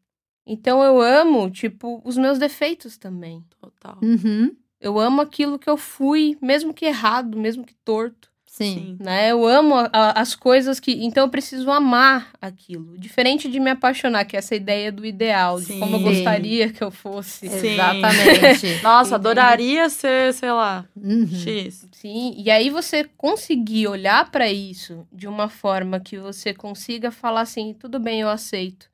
Então 0.47 0.83
eu 0.83 1.00
amo, 1.00 1.50
tipo, 1.50 2.03
os 2.05 2.17
meus 2.19 2.39
defeitos 2.39 2.99
também. 2.99 3.43
total. 3.61 3.99
Uhum. 4.03 4.55
Eu 4.81 4.99
amo 4.99 5.21
aquilo 5.21 5.59
que 5.59 5.69
eu 5.69 5.77
fui, 5.77 6.39
mesmo 6.41 6.73
que 6.73 6.87
errado, 6.87 7.37
mesmo 7.39 7.65
que 7.65 7.75
torto, 7.85 8.31
Sim. 8.47 8.97
né? 8.99 9.31
Eu 9.31 9.47
amo 9.47 9.75
a- 9.77 9.91
a- 9.93 10.21
as 10.21 10.35
coisas 10.35 10.81
que... 10.81 10.93
Então 11.05 11.25
eu 11.25 11.31
preciso 11.31 11.71
amar 11.71 12.33
aquilo. 12.41 12.99
Diferente 12.99 13.49
de 13.49 13.61
me 13.61 13.71
apaixonar, 13.71 14.25
que 14.25 14.37
é 14.37 14.39
essa 14.39 14.55
ideia 14.55 14.91
do 14.91 15.05
ideal, 15.07 15.61
de 15.61 15.79
como 15.79 15.95
eu 15.97 15.99
Sim. 15.99 16.05
gostaria 16.05 16.73
que 16.73 16.83
eu 16.83 16.91
fosse. 16.91 17.49
Sim. 17.49 17.69
Exatamente. 17.75 18.67
Nossa, 18.83 19.15
adoraria 19.17 19.89
ser, 19.91 20.33
sei 20.35 20.51
lá, 20.51 20.85
Uhum. 20.97 21.27
X. 21.27 21.87
Sim, 21.93 22.35
e 22.37 22.51
aí 22.51 22.71
você 22.71 23.05
conseguir 23.17 23.87
olhar 23.87 24.31
para 24.31 24.51
isso 24.51 25.07
de 25.13 25.29
uma 25.29 25.49
forma 25.49 26.01
que 26.01 26.19
você 26.19 26.53
consiga 26.55 27.11
falar 27.11 27.43
assim, 27.43 27.75
tudo 27.75 28.01
bem, 28.01 28.21
eu 28.23 28.29
aceito, 28.31 28.91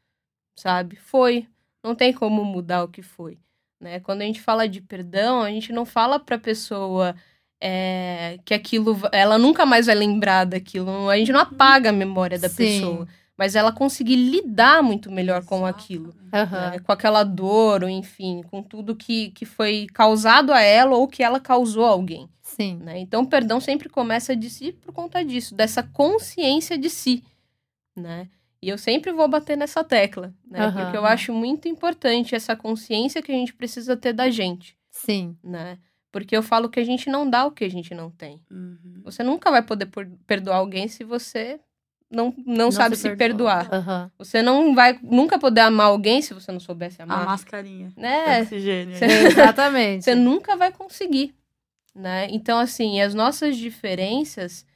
sabe? 0.57 0.97
Foi, 0.97 1.47
não 1.83 1.95
tem 1.95 2.13
como 2.13 2.45
mudar 2.45 2.85
o 2.85 2.89
que 2.89 3.03
foi, 3.03 3.39
né? 3.81 4.01
Quando 4.01 4.23
a 4.23 4.25
gente 4.25 4.41
fala 4.41 4.69
de 4.69 4.81
perdão, 4.81 5.43
a 5.43 5.51
gente 5.51 5.73
não 5.73 5.85
fala 5.85 6.19
para 6.19 6.39
pessoa 6.39 7.15
é, 7.61 8.39
que 8.45 8.55
aquilo, 8.55 8.99
ela 9.13 9.39
nunca 9.39 9.65
mais 9.65 9.87
vai 9.87 9.95
lembrar 9.95 10.45
daquilo, 10.45 11.09
a 11.09 11.17
gente 11.17 11.33
não 11.33 11.41
apaga 11.41 11.91
a 11.91 11.93
memória 11.93 12.39
da 12.39 12.49
Sim. 12.49 12.57
pessoa, 12.57 13.09
mas 13.37 13.55
ela 13.55 13.73
conseguir 13.73 14.17
lidar 14.17 14.83
muito 14.83 15.11
melhor 15.11 15.45
com 15.45 15.67
aquilo. 15.67 16.15
Aham. 16.33 16.71
né? 16.71 16.79
Com 16.81 16.93
aquela 16.93 17.23
dor, 17.23 17.83
ou 17.83 17.89
enfim, 17.89 18.43
com 18.51 18.63
tudo 18.63 18.97
que, 18.97 19.31
que 19.31 19.45
foi 19.45 19.87
causado 19.93 20.53
a 20.53 20.61
ela 20.61 20.97
ou 20.97 21.07
que 21.07 21.23
ela 21.23 21.39
causou 21.39 21.85
a 21.85 21.91
alguém. 21.91 22.29
Sim. 22.43 22.77
né? 22.83 22.99
Então, 22.99 23.23
o 23.23 23.27
perdão 23.27 23.61
sempre 23.61 23.89
começa 23.89 24.35
de 24.35 24.49
si 24.49 24.73
por 24.73 24.93
conta 24.93 25.25
disso, 25.25 25.55
dessa 25.55 25.83
consciência 25.83 26.79
de 26.79 26.89
si, 26.89 27.23
né? 27.95 28.29
E 28.67 28.69
eu 28.69 28.77
sempre 28.77 29.13
vou 29.13 29.29
bater 29.29 29.57
nessa 29.57 29.85
tecla, 29.85 30.35
né? 30.45 30.59
Aham. 30.59 30.83
Porque 30.83 30.97
eu 30.97 31.07
acho 31.07 31.33
muito 31.33 31.69
importante 31.69 32.35
essa 32.35 32.57
consciência 32.57 33.23
que 33.23 33.31
a 33.31 33.35
gente 33.37 33.55
precisa 33.55 33.97
ter 33.97 34.13
da 34.13 34.29
gente, 34.29 34.77
Sim. 34.91 35.37
né? 35.41 35.79
Porque 36.11 36.37
eu 36.37 36.43
falo 36.43 36.69
que 36.69 36.81
a 36.81 36.85
gente 36.85 37.09
não 37.09 37.31
dá 37.31 37.45
o 37.47 37.53
que 37.53 37.63
a 37.63 37.71
gente 37.71 37.95
não 37.95 38.11
tem. 38.11 38.41
Uhum. 38.51 39.03
Você 39.05 39.23
nunca 39.23 39.53
vai 39.53 39.63
poder 39.63 39.89
perdoar 40.27 40.57
alguém 40.57 40.89
se 40.89 41.05
você 41.05 41.61
não, 42.11 42.35
não, 42.45 42.73
sabe 42.73 42.97
se 42.97 43.03
se, 43.03 43.15
perdoa. 43.15 43.59
perdoar. 43.59 43.73
Aham. 43.73 44.11
Você 44.19 44.43
não 44.43 44.75
vai 44.75 44.99
nunca 45.01 45.39
poder 45.39 45.61
amar 45.61 45.87
alguém 45.87 46.21
se 46.21 46.35
você 46.35 46.51
não 46.51 46.59
soubesse 46.59 47.01
A 47.01 47.05
amar. 47.05 47.25
mascarinha. 47.25 47.93
Né? 47.97 48.41
Oxigênio. 48.43 48.97
Você- 48.97 49.05
Exatamente. 49.31 50.05
Você 50.05 50.15
nunca 50.17 50.57
vai 50.57 50.73
conseguir, 50.73 51.33
né? 51.95 52.27
Então, 52.33 52.59
assim, 52.59 53.01
as 53.01 53.15
nossas 53.15 53.57
diferenças, 53.57 54.67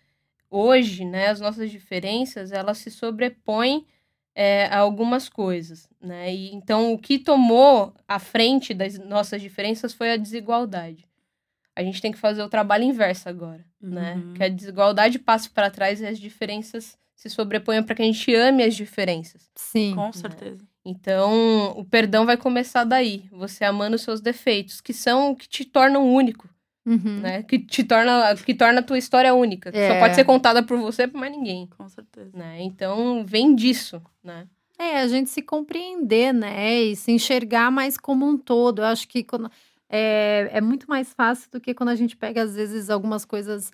hoje, 0.50 1.04
né? 1.04 1.28
As 1.28 1.40
nossas 1.40 1.70
diferenças, 1.70 2.52
elas 2.52 2.78
se 2.78 2.90
sobrepõem 2.90 3.86
é, 4.34 4.66
a 4.66 4.78
algumas 4.78 5.28
coisas, 5.28 5.88
né? 6.00 6.34
E, 6.34 6.54
então, 6.54 6.92
o 6.92 6.98
que 6.98 7.18
tomou 7.18 7.94
a 8.08 8.18
frente 8.18 8.74
das 8.74 8.98
nossas 8.98 9.40
diferenças 9.40 9.94
foi 9.94 10.10
a 10.12 10.16
desigualdade. 10.16 11.08
A 11.74 11.82
gente 11.82 12.02
tem 12.02 12.12
que 12.12 12.18
fazer 12.18 12.42
o 12.42 12.48
trabalho 12.48 12.84
inverso 12.84 13.28
agora, 13.28 13.64
né? 13.80 14.14
Uhum. 14.14 14.34
Que 14.34 14.44
a 14.44 14.48
desigualdade 14.48 15.18
passe 15.18 15.48
para 15.48 15.70
trás 15.70 16.00
e 16.00 16.06
as 16.06 16.18
diferenças 16.18 16.98
se 17.14 17.28
sobreponham 17.28 17.84
para 17.84 17.94
que 17.94 18.02
a 18.02 18.04
gente 18.04 18.34
ame 18.34 18.62
as 18.62 18.74
diferenças. 18.74 19.48
Sim. 19.54 19.94
Com 19.94 20.12
certeza. 20.12 20.66
Então, 20.84 21.72
o 21.76 21.84
perdão 21.84 22.24
vai 22.24 22.36
começar 22.36 22.84
daí, 22.84 23.24
você 23.30 23.64
amando 23.64 23.96
os 23.96 24.02
seus 24.02 24.20
defeitos, 24.20 24.80
que 24.80 24.94
são 24.94 25.32
o 25.32 25.36
que 25.36 25.46
te 25.46 25.64
tornam 25.64 26.10
único, 26.10 26.48
Uhum. 26.86 27.20
né? 27.20 27.42
Que 27.42 27.58
te 27.58 27.84
torna, 27.84 28.34
que 28.36 28.54
torna 28.54 28.80
a 28.80 28.82
tua 28.82 28.96
história 28.98 29.34
única. 29.34 29.70
que 29.70 29.78
Só 29.78 29.94
É. 29.94 30.00
pode 30.00 30.14
ser 30.14 30.24
contada 30.24 30.62
por 30.62 30.78
você 30.78 31.02
e 31.02 31.08
por 31.08 31.18
mais 31.20 31.30
ninguém, 31.32 31.66
Com 31.76 31.88
certeza. 31.88 32.30
né? 32.36 32.62
Então, 32.62 33.24
vem 33.24 33.54
disso, 33.54 34.00
né? 34.24 34.46
É, 34.78 35.00
a 35.00 35.08
gente 35.08 35.28
se 35.28 35.42
compreender, 35.42 36.32
né? 36.32 36.80
E 36.82 36.96
se 36.96 37.12
enxergar 37.12 37.70
mais 37.70 37.98
como 37.98 38.26
um 38.26 38.38
todo. 38.38 38.80
Eu 38.80 38.86
acho 38.86 39.06
que 39.06 39.22
quando- 39.22 39.50
é, 39.90 40.48
é 40.52 40.60
muito 40.62 40.88
mais 40.88 41.12
fácil 41.12 41.50
do 41.50 41.60
que 41.60 41.74
quando 41.74 41.90
a 41.90 41.94
gente 41.94 42.16
pega, 42.16 42.42
às 42.42 42.54
vezes, 42.54 42.88
algumas 42.88 43.24
coisas 43.26 43.70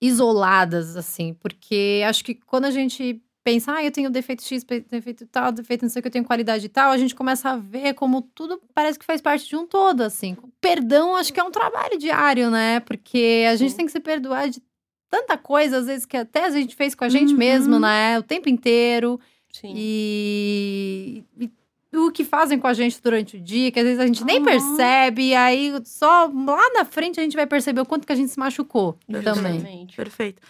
isoladas, 0.00 0.96
assim. 0.96 1.34
Porque 1.34 2.02
acho 2.06 2.24
que 2.24 2.34
quando 2.34 2.64
a 2.64 2.70
gente 2.70 3.22
pensa, 3.42 3.72
ah, 3.74 3.84
eu 3.84 3.90
tenho 3.90 4.10
defeito 4.10 4.42
X, 4.42 4.64
defeito 4.64 5.26
tal, 5.26 5.50
defeito 5.52 5.82
não 5.82 5.88
sei 5.88 6.00
o 6.00 6.02
que, 6.02 6.08
eu 6.08 6.12
tenho 6.12 6.24
qualidade 6.24 6.68
tal, 6.68 6.90
a 6.90 6.98
gente 6.98 7.14
começa 7.14 7.50
a 7.50 7.56
ver 7.56 7.94
como 7.94 8.22
tudo 8.34 8.60
parece 8.74 8.98
que 8.98 9.04
faz 9.04 9.20
parte 9.20 9.48
de 9.48 9.56
um 9.56 9.66
todo, 9.66 10.02
assim. 10.02 10.36
Perdão, 10.60 11.16
acho 11.16 11.32
que 11.32 11.40
é 11.40 11.44
um 11.44 11.50
trabalho 11.50 11.98
diário, 11.98 12.50
né? 12.50 12.80
Porque 12.80 13.46
a 13.50 13.56
gente 13.56 13.70
Sim. 13.70 13.76
tem 13.78 13.86
que 13.86 13.92
se 13.92 14.00
perdoar 14.00 14.48
de 14.48 14.62
tanta 15.08 15.36
coisa, 15.36 15.78
às 15.78 15.86
vezes, 15.86 16.06
que 16.06 16.16
até 16.16 16.44
a 16.44 16.50
gente 16.50 16.76
fez 16.76 16.94
com 16.94 17.04
a 17.04 17.08
gente 17.08 17.32
Uhum. 17.32 17.38
mesmo, 17.38 17.78
né? 17.80 18.18
O 18.18 18.22
tempo 18.22 18.48
inteiro. 18.48 19.18
Sim. 19.52 19.72
E, 19.74 21.24
e 21.40 21.50
o 21.96 22.12
que 22.12 22.24
fazem 22.24 22.58
com 22.58 22.68
a 22.68 22.72
gente 22.72 23.02
durante 23.02 23.36
o 23.36 23.40
dia, 23.40 23.72
que 23.72 23.80
às 23.80 23.84
vezes 23.84 23.98
a 23.98 24.06
gente 24.06 24.22
nem 24.24 24.36
Aham. 24.36 24.44
percebe, 24.44 25.22
e 25.30 25.34
aí 25.34 25.72
só 25.84 26.26
lá 26.32 26.70
na 26.74 26.84
frente 26.84 27.18
a 27.18 27.22
gente 27.22 27.34
vai 27.34 27.46
perceber 27.46 27.80
o 27.80 27.86
quanto 27.86 28.06
que 28.06 28.12
a 28.12 28.16
gente 28.16 28.30
se 28.30 28.38
machucou 28.38 28.96
também. 29.10 29.24
Justamente. 29.24 29.96
Perfeito. 29.96 30.40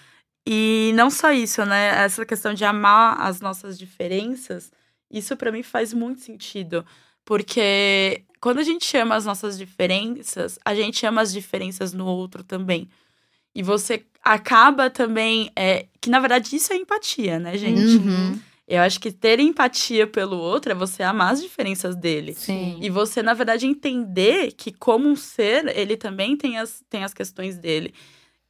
E 0.52 0.90
não 0.96 1.10
só 1.10 1.30
isso, 1.30 1.64
né? 1.64 2.02
Essa 2.04 2.26
questão 2.26 2.52
de 2.52 2.64
amar 2.64 3.20
as 3.20 3.40
nossas 3.40 3.78
diferenças, 3.78 4.72
isso 5.08 5.36
pra 5.36 5.52
mim 5.52 5.62
faz 5.62 5.94
muito 5.94 6.22
sentido. 6.22 6.84
Porque 7.24 8.24
quando 8.40 8.58
a 8.58 8.64
gente 8.64 8.96
ama 8.96 9.14
as 9.14 9.24
nossas 9.24 9.56
diferenças, 9.56 10.58
a 10.64 10.74
gente 10.74 11.06
ama 11.06 11.20
as 11.20 11.32
diferenças 11.32 11.92
no 11.92 12.04
outro 12.04 12.42
também. 12.42 12.88
E 13.54 13.62
você 13.62 14.04
acaba 14.24 14.90
também. 14.90 15.52
é, 15.54 15.86
que 16.00 16.10
na 16.10 16.18
verdade 16.18 16.56
isso 16.56 16.72
é 16.72 16.76
empatia, 16.76 17.38
né, 17.38 17.56
gente? 17.56 17.98
Uhum. 17.98 18.40
Eu 18.66 18.82
acho 18.82 18.98
que 18.98 19.12
ter 19.12 19.38
empatia 19.38 20.04
pelo 20.04 20.36
outro 20.36 20.72
é 20.72 20.74
você 20.74 21.04
amar 21.04 21.32
as 21.32 21.40
diferenças 21.40 21.94
dele. 21.94 22.34
Sim. 22.34 22.76
E 22.82 22.90
você, 22.90 23.22
na 23.22 23.34
verdade, 23.34 23.66
entender 23.68 24.50
que, 24.52 24.72
como 24.72 25.08
um 25.08 25.14
ser, 25.14 25.76
ele 25.76 25.96
também 25.96 26.36
tem 26.36 26.58
as, 26.58 26.82
tem 26.90 27.04
as 27.04 27.14
questões 27.14 27.56
dele. 27.56 27.94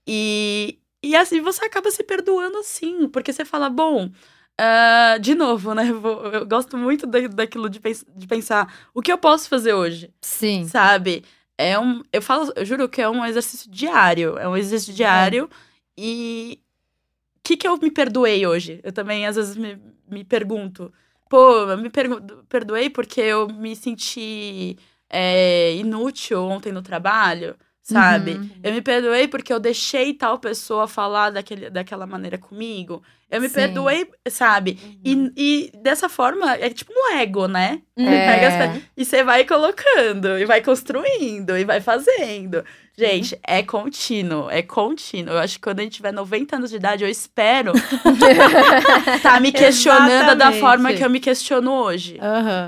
E, 0.07 0.80
e 1.03 1.17
assim, 1.17 1.41
você 1.41 1.65
acaba 1.65 1.91
se 1.91 2.03
perdoando 2.05 2.59
assim, 2.59 3.09
porque 3.09 3.33
você 3.33 3.45
fala, 3.45 3.71
bom. 3.71 4.11
ah, 4.59 5.17
de 5.21 5.35
novo, 5.35 5.75
né? 5.75 5.89
Eu, 5.91 6.01
vou- 6.01 6.27
eu 6.27 6.47
gosto 6.47 6.77
muito 6.77 7.07
da, 7.07 7.21
daquilo 7.29 7.69
de, 7.71 7.81
pens- 7.81 8.05
de 8.15 8.27
pensar 8.27 8.73
o 8.95 9.01
que 9.03 9.13
eu 9.13 9.19
posso 9.19 9.49
fazer 9.49 9.73
hoje, 9.75 10.13
Sim. 10.23 10.65
sabe? 10.67 11.25
É 11.59 11.79
um, 11.79 12.03
eu 12.13 12.23
falo, 12.23 12.53
eu 12.57 12.65
juro 12.65 12.89
que 12.89 13.01
é 13.03 13.09
um 13.09 13.25
exercício 13.25 13.71
diário, 13.71 14.39
é 14.39 14.49
um 14.49 14.57
exercício 14.57 14.95
diário 14.95 15.49
e 15.97 16.61
o 17.37 17.41
que 17.43 17.57
que 17.57 17.67
eu 17.69 17.77
me 17.79 17.91
perdoei 17.91 18.47
hoje? 18.47 18.81
Eu 18.83 18.93
também 18.93 19.27
às 19.27 19.37
vezes 19.37 19.57
me, 19.57 19.79
me 20.09 20.25
pergunto, 20.25 20.93
pô, 21.29 21.71
eu 21.71 21.79
me 21.79 21.91
pergu- 21.91 22.21
perdoei 22.49 22.91
porque 22.91 23.21
eu 23.21 23.49
me 23.49 23.75
senti 23.77 24.77
é, 25.09 25.75
inútil 25.77 26.43
ontem 26.45 26.73
no 26.73 26.83
trabalho, 26.83 27.57
sabe? 27.93 28.33
Uhum. 28.33 28.51
Eu 28.63 28.73
me 28.73 28.81
perdoei 28.81 29.29
porque 29.29 29.53
eu 29.53 29.61
deixei 29.61 30.15
tal 30.15 30.39
pessoa 30.39 30.87
falar 30.89 31.31
daquele, 31.31 31.71
daquela 31.71 32.07
maneira 32.07 32.39
comigo. 32.39 33.03
Eu 33.31 33.41
me 33.41 33.49
Sim. 33.49 33.55
perdoei, 33.55 34.09
sabe? 34.29 34.77
Uhum. 34.83 35.01
E, 35.37 35.71
e 35.75 35.79
dessa 35.83 36.09
forma, 36.09 36.53
é 36.55 36.69
tipo 36.71 36.93
um 36.93 37.17
ego, 37.17 37.47
né? 37.47 37.81
É. 37.97 38.03
pega 38.27 38.49
as 38.49 38.73
pe- 38.79 38.83
e 38.97 39.05
você 39.05 39.23
vai 39.23 39.45
colocando, 39.45 40.37
e 40.39 40.45
vai 40.45 40.61
construindo, 40.61 41.57
e 41.57 41.65
vai 41.65 41.81
fazendo. 41.81 42.65
Gente, 42.99 43.39
é 43.47 43.63
contínuo, 43.63 44.51
é 44.51 44.63
contínuo. 44.63 45.33
Eu 45.35 45.39
acho 45.39 45.55
que 45.55 45.61
quando 45.61 45.79
a 45.79 45.83
gente 45.85 45.93
tiver 45.95 46.13
90 46.13 46.57
anos 46.57 46.71
de 46.71 46.77
idade, 46.77 47.05
eu 47.05 47.09
espero 47.09 47.73
tá 49.23 49.39
me 49.41 49.53
questionando 49.53 50.27
da 50.37 50.47
Exatamente. 50.51 50.61
forma 50.61 50.93
que 50.93 51.05
eu 51.05 51.11
me 51.11 51.21
questiono 51.21 51.71
hoje. 51.73 52.19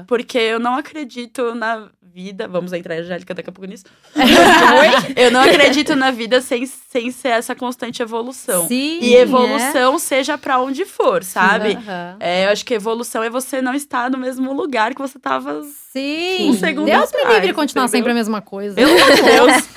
Porque 0.06 0.38
eu 0.38 0.58
não 0.60 0.76
acredito 0.76 1.54
na 1.54 1.88
vida. 2.12 2.46
Vamos 2.48 2.72
entrar, 2.72 2.94
Angélica, 2.96 3.34
daqui 3.34 3.48
a 3.50 3.52
pouco 3.52 3.68
nisso. 3.70 3.84
eu 5.16 5.30
não 5.30 5.40
acredito 5.40 5.94
na 5.96 6.10
vida 6.10 6.40
sem, 6.40 6.66
sem 6.66 7.10
ser 7.10 7.28
essa 7.28 7.54
constante 7.54 8.02
evolução. 8.02 8.66
Sim. 8.68 8.98
E 9.00 9.14
evolução 9.16 9.98
seja 9.98 10.36
pra 10.36 10.60
onde 10.60 10.84
for, 10.84 11.22
sabe? 11.24 11.72
Aham. 11.74 12.16
É, 12.20 12.46
eu 12.46 12.50
acho 12.50 12.64
que 12.64 12.74
evolução 12.74 13.22
é 13.22 13.30
você 13.30 13.62
não 13.62 13.74
estar 13.74 14.10
no 14.10 14.18
mesmo 14.18 14.52
lugar 14.52 14.94
que 14.94 15.00
você 15.00 15.18
tava. 15.18 15.62
Sim. 15.92 16.50
Um 16.50 16.52
segundo 16.54 16.86
Deus 16.86 17.10
me 17.10 17.18
atrás, 17.18 17.28
livre 17.34 17.48
de 17.48 17.54
continuar 17.54 17.84
entendeu? 17.84 17.98
sempre 18.00 18.12
a 18.12 18.14
mesma 18.14 18.40
coisa. 18.42 18.74
Pelo 18.74 18.90
amor 18.92 19.14
de 19.14 19.22
Deus. 19.22 19.68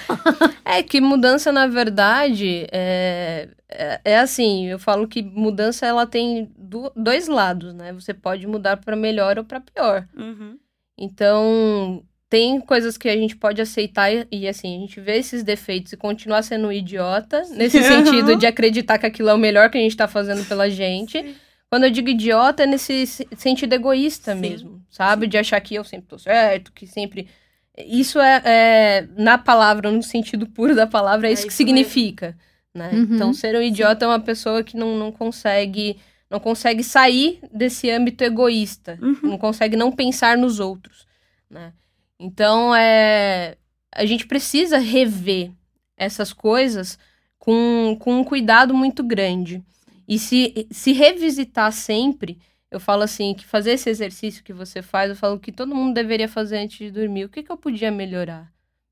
É 0.63 0.81
que 0.83 0.99
mudança, 1.01 1.51
na 1.51 1.67
verdade, 1.67 2.67
é, 2.71 3.49
é, 3.69 4.01
é 4.03 4.19
assim, 4.19 4.67
eu 4.67 4.79
falo 4.79 5.07
que 5.07 5.21
mudança 5.21 5.85
ela 5.85 6.05
tem 6.05 6.49
do- 6.57 6.91
dois 6.95 7.27
lados, 7.27 7.73
né? 7.73 7.91
Você 7.93 8.13
pode 8.13 8.45
mudar 8.47 8.77
para 8.77 8.95
melhor 8.95 9.37
ou 9.37 9.43
para 9.43 9.59
pior. 9.59 10.07
Uhum. 10.15 10.57
Então, 10.97 12.01
tem 12.35 12.59
coisas 12.59 12.97
que 12.97 13.07
a 13.07 13.15
gente 13.15 13.33
pode 13.33 13.61
aceitar 13.61 14.11
e, 14.11 14.27
e, 14.29 14.45
assim, 14.45 14.75
a 14.75 14.79
gente 14.81 14.99
vê 14.99 15.15
esses 15.17 15.41
defeitos 15.41 15.93
e 15.93 15.97
continuar 15.97 16.41
sendo 16.43 16.67
um 16.67 16.71
idiota, 16.71 17.41
nesse 17.51 17.79
sentido 17.81 18.35
de 18.35 18.45
acreditar 18.45 18.97
que 18.97 19.05
aquilo 19.05 19.29
é 19.29 19.33
o 19.33 19.37
melhor 19.37 19.69
que 19.69 19.77
a 19.77 19.81
gente 19.81 19.95
tá 19.95 20.05
fazendo 20.05 20.45
pela 20.45 20.69
gente. 20.69 21.35
Quando 21.69 21.85
eu 21.85 21.89
digo 21.89 22.09
idiota, 22.09 22.63
é 22.63 22.65
nesse 22.65 23.07
se- 23.07 23.27
sentido 23.37 23.71
egoísta 23.71 24.33
Sim. 24.35 24.41
mesmo, 24.41 24.81
sabe? 24.89 25.27
De 25.27 25.37
achar 25.37 25.61
que 25.61 25.75
eu 25.75 25.83
sempre 25.85 26.07
tô 26.09 26.19
certo, 26.19 26.73
que 26.73 26.85
sempre. 26.85 27.29
Isso 27.77 28.19
é, 28.19 28.41
é, 28.43 29.07
na 29.17 29.37
palavra, 29.37 29.89
no 29.89 30.03
sentido 30.03 30.45
puro 30.45 30.75
da 30.75 30.85
palavra, 30.87 31.27
é 31.27 31.29
É 31.29 31.33
isso 31.33 31.43
que 31.43 31.47
isso 31.49 31.57
significa, 31.57 32.37
né? 32.73 32.89
Uhum. 32.91 33.07
Então, 33.15 33.33
ser 33.33 33.55
um 33.55 33.61
idiota 33.61 34.03
é 34.03 34.07
uma 34.09 34.19
pessoa 34.19 34.61
que 34.61 34.75
não, 34.75 34.97
não 34.97 35.09
consegue 35.11 35.97
não 36.29 36.39
consegue 36.39 36.83
sair 36.83 37.39
desse 37.53 37.89
âmbito 37.89 38.23
egoísta, 38.23 38.97
Uhum. 39.01 39.17
não 39.23 39.37
consegue 39.37 39.77
não 39.77 39.89
pensar 39.91 40.35
nos 40.37 40.59
outros, 40.59 41.05
né? 41.49 41.71
Então, 42.19 42.73
é, 42.73 43.57
a 43.93 44.05
gente 44.05 44.25
precisa 44.25 44.77
rever 44.77 45.51
essas 45.97 46.33
coisas 46.33 46.97
com, 47.37 47.97
com 47.99 48.19
um 48.19 48.23
cuidado 48.23 48.73
muito 48.73 49.03
grande. 49.03 49.63
E 50.07 50.19
se, 50.19 50.67
se 50.71 50.91
revisitar 50.91 51.71
sempre, 51.71 52.39
eu 52.69 52.79
falo 52.79 53.03
assim, 53.03 53.33
que 53.33 53.45
fazer 53.45 53.71
esse 53.71 53.89
exercício 53.89 54.43
que 54.43 54.53
você 54.53 54.81
faz, 54.81 55.09
eu 55.09 55.15
falo 55.15 55.39
que 55.39 55.51
todo 55.51 55.75
mundo 55.75 55.93
deveria 55.93 56.27
fazer 56.27 56.57
antes 56.57 56.77
de 56.77 56.91
dormir. 56.91 57.25
O 57.25 57.29
que, 57.29 57.43
que 57.43 57.51
eu 57.51 57.57
podia 57.57 57.91
melhorar? 57.91 58.51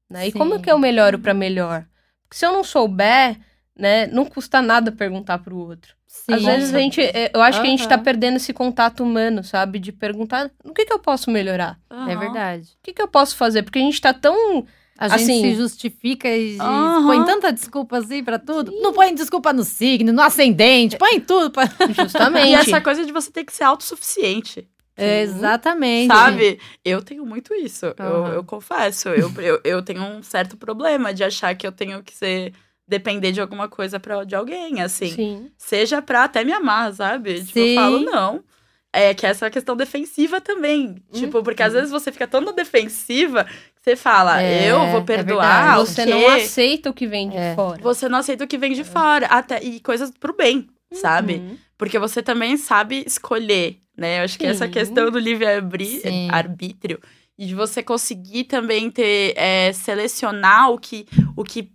Né? 0.10 0.28
E 0.28 0.32
como 0.32 0.62
que 0.62 0.72
eu 0.72 0.78
melhoro 0.78 1.20
para 1.20 1.34
melhor? 1.34 1.86
Porque 2.24 2.38
se 2.38 2.46
eu 2.46 2.52
não 2.52 2.64
souber, 2.64 3.38
né, 3.78 4.08
não 4.08 4.26
custa 4.26 4.62
nada 4.62 4.92
perguntar 4.92 5.40
pro 5.40 5.58
outro. 5.58 5.94
Sim. 6.08 6.34
Às 6.34 6.44
vezes 6.44 6.74
a 6.74 6.80
gente, 6.80 7.02
é, 7.02 7.32
eu 7.34 7.42
acho 7.42 7.60
que 7.60 7.68
a 7.68 7.70
gente 7.70 7.88
tá 7.88 7.98
perdendo 7.98 8.38
esse 8.38 8.54
contato 8.54 9.04
humano, 9.04 9.44
sabe? 9.44 9.80
De 9.80 9.92
perguntar, 9.92 10.52
o 10.64 10.72
que 10.74 10.86
que 10.86 10.94
eu 10.94 11.00
posso 11.00 11.32
melhorar? 11.32 11.80
É 11.90 11.96
Aham. 11.96 12.20
verdade. 12.20 12.68
O 12.80 12.84
que 12.84 12.94
que 12.94 13.02
eu 13.02 13.08
posso 13.08 13.36
fazer? 13.36 13.64
Porque 13.64 13.80
a 13.80 13.82
gente 13.82 14.00
tá 14.00 14.14
tão 14.14 14.66
A 14.96 15.08
gente 15.08 15.24
Assim- 15.24 15.42
se 15.42 15.56
justifica 15.56 16.28
e, 16.30 16.56
Aham. 16.60 17.08
põe 17.08 17.26
tanta 17.26 17.52
desculpa 17.52 17.98
assim 17.98 18.24
pra 18.24 18.38
tudo. 18.38 18.72
Não 18.80 18.94
põe 18.94 19.14
desculpa 19.16 19.52
no 19.52 19.64
signo, 19.64 20.14
no 20.14 20.22
ascendente, 20.22 20.98
põe 20.98 21.20
tudo. 21.20 21.50
Pra... 21.50 21.64
Justamente. 22.00 22.50
E 22.50 22.54
essa 22.54 22.80
coisa 22.80 23.04
de 23.04 23.12
você 23.12 23.32
ter 23.32 23.44
que 23.44 23.52
ser 23.52 23.64
autossuficiente. 23.64 24.68
Exatamente. 24.96 26.08
Sabe? 26.14 26.60
Eu 26.86 27.02
tenho 27.02 27.26
muito 27.26 27.54
isso. 27.56 27.88
Eu, 27.98 28.28
eu 28.34 28.44
confesso. 28.44 29.10
Eu, 29.10 29.32
eu, 29.42 29.60
eu 29.64 29.82
tenho 29.82 30.04
um 30.04 30.22
certo 30.22 30.56
problema 30.58 31.12
de 31.14 31.24
achar 31.24 31.56
que 31.56 31.66
eu 31.66 31.72
tenho 31.72 32.04
que 32.04 32.14
ser. 32.16 32.54
Depender 32.88 33.32
de 33.32 33.40
alguma 33.42 33.68
coisa 33.70 34.00
pra, 34.00 34.24
de 34.24 34.36
alguém, 34.36 34.82
assim. 34.82 35.08
Sim. 35.10 35.52
Seja 35.58 36.02
pra 36.02 36.26
até 36.26 36.44
me 36.44 36.52
amar, 36.52 36.94
sabe? 36.94 37.42
Tipo, 37.44 37.60
eu 37.60 37.66
Sim. 37.68 37.76
falo, 37.76 38.00
não. 38.00 38.44
É 38.92 39.14
que 39.14 39.26
essa 39.26 39.46
é 39.46 39.48
a 39.48 39.52
questão 39.52 39.76
defensiva 39.76 40.40
também. 40.40 40.88
Uhum. 40.90 41.20
Tipo, 41.20 41.42
porque 41.42 41.64
às 41.64 41.74
vezes 41.74 41.90
você 41.90 42.12
fica 42.12 42.28
tão 42.28 42.42
na 42.42 42.52
defensiva 42.52 43.46
que 43.46 43.82
você 43.82 43.96
fala, 43.96 44.42
É, 44.42 44.70
eu 44.70 44.80
vou 44.92 45.00
é 45.00 45.04
perdoar. 45.04 45.80
o 45.80 45.86
Você 45.86 46.06
não 46.06 46.28
aceita 46.30 46.90
o 46.90 46.94
que 46.94 47.08
vem 47.08 47.30
de 47.30 47.38
É. 47.38 47.56
fora. 47.56 47.82
Você 47.82 48.08
não 48.08 48.20
aceita 48.20 48.44
o 48.44 48.48
que 48.48 48.58
vem 48.58 48.74
de 48.74 48.84
fora. 48.84 49.26
Até, 49.28 49.64
e 49.64 49.80
coisas 49.80 50.12
pro 50.12 50.36
bem, 50.36 50.68
sabe? 50.92 51.36
Uhum. 51.36 51.58
Porque 51.78 51.98
você 51.98 52.22
também 52.22 52.56
sabe 52.56 53.04
escolher, 53.08 53.78
né? 53.98 54.20
Eu 54.20 54.26
acho 54.26 54.38
que 54.38 54.46
essa 54.46 54.66
Sim. 54.66 54.72
questão 54.72 55.10
do 55.10 55.18
livre-arbítrio 55.18 56.02
Sim. 56.12 56.28
arbítrio, 56.32 57.00
e 57.36 57.48
de 57.48 57.56
você 57.56 57.82
conseguir 57.82 58.44
também 58.44 58.92
ter, 58.92 59.34
é, 59.36 59.74
selecionar 59.74 60.70
o 60.70 60.78
que, 60.78 61.08
o 61.36 61.44
que 61.44 61.72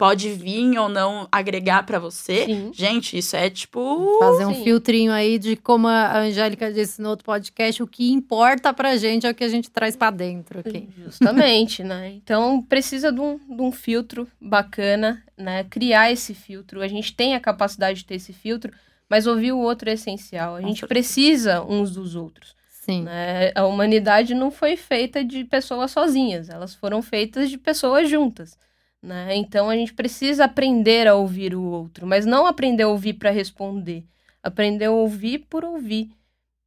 pode 0.00 0.30
vir 0.32 0.78
ou 0.78 0.88
não 0.88 1.28
agregar 1.30 1.84
pra 1.84 1.98
você. 1.98 2.46
Sim. 2.46 2.70
Gente, 2.72 3.18
isso 3.18 3.36
é 3.36 3.50
tipo. 3.50 4.18
Fazer 4.18 4.46
um 4.46 4.54
Sim. 4.54 4.64
filtrinho 4.64 5.12
aí 5.12 5.38
de 5.38 5.56
como 5.56 5.86
a 5.86 6.20
Angélica 6.20 6.72
disse 6.72 7.02
no 7.02 7.10
outro 7.10 7.26
podcast, 7.26 7.82
o 7.82 7.86
que 7.86 8.10
importa 8.10 8.72
pra 8.72 8.96
gente 8.96 9.26
é 9.26 9.30
o 9.30 9.34
que 9.34 9.44
a 9.44 9.48
gente 9.48 9.70
traz 9.70 9.94
pra 9.96 10.10
dentro 10.10 10.60
aqui. 10.60 10.88
Justamente, 11.04 11.84
né? 11.84 12.12
Então 12.14 12.62
precisa 12.62 13.12
de 13.12 13.20
um, 13.20 13.36
de 13.36 13.60
um 13.60 13.70
filtro 13.70 14.26
bacana, 14.40 15.22
né? 15.36 15.64
Criar 15.64 16.10
esse 16.10 16.32
filtro. 16.32 16.80
A 16.80 16.88
gente 16.88 17.14
tem 17.14 17.34
a 17.34 17.40
capacidade 17.40 17.98
de 17.98 18.06
ter 18.06 18.14
esse 18.14 18.32
filtro, 18.32 18.72
mas 19.06 19.26
ouvir 19.26 19.52
o 19.52 19.58
outro 19.58 19.90
é 19.90 19.92
essencial. 19.92 20.56
A 20.56 20.60
Com 20.62 20.66
gente 20.68 20.80
certeza. 20.80 20.88
precisa 20.88 21.62
uns 21.62 21.90
dos 21.90 22.16
outros. 22.16 22.56
Sim. 22.70 23.02
né? 23.02 23.52
A 23.54 23.66
humanidade 23.66 24.32
não 24.34 24.50
foi 24.50 24.78
feita 24.78 25.22
de 25.22 25.44
pessoas 25.44 25.90
sozinhas, 25.90 26.48
elas 26.48 26.74
foram 26.74 27.02
feitas 27.02 27.50
de 27.50 27.58
pessoas 27.58 28.08
juntas. 28.08 28.56
Né? 29.02 29.34
Então 29.36 29.70
a 29.70 29.74
gente 29.74 29.94
precisa 29.94 30.44
aprender 30.44 31.06
a 31.08 31.14
ouvir 31.14 31.54
o 31.54 31.62
outro, 31.62 32.06
mas 32.06 32.26
não 32.26 32.46
aprender 32.46 32.82
a 32.82 32.88
ouvir 32.88 33.14
para 33.14 33.30
responder, 33.30 34.04
aprender 34.42 34.86
a 34.86 34.90
ouvir 34.90 35.46
por 35.48 35.64
ouvir, 35.64 36.10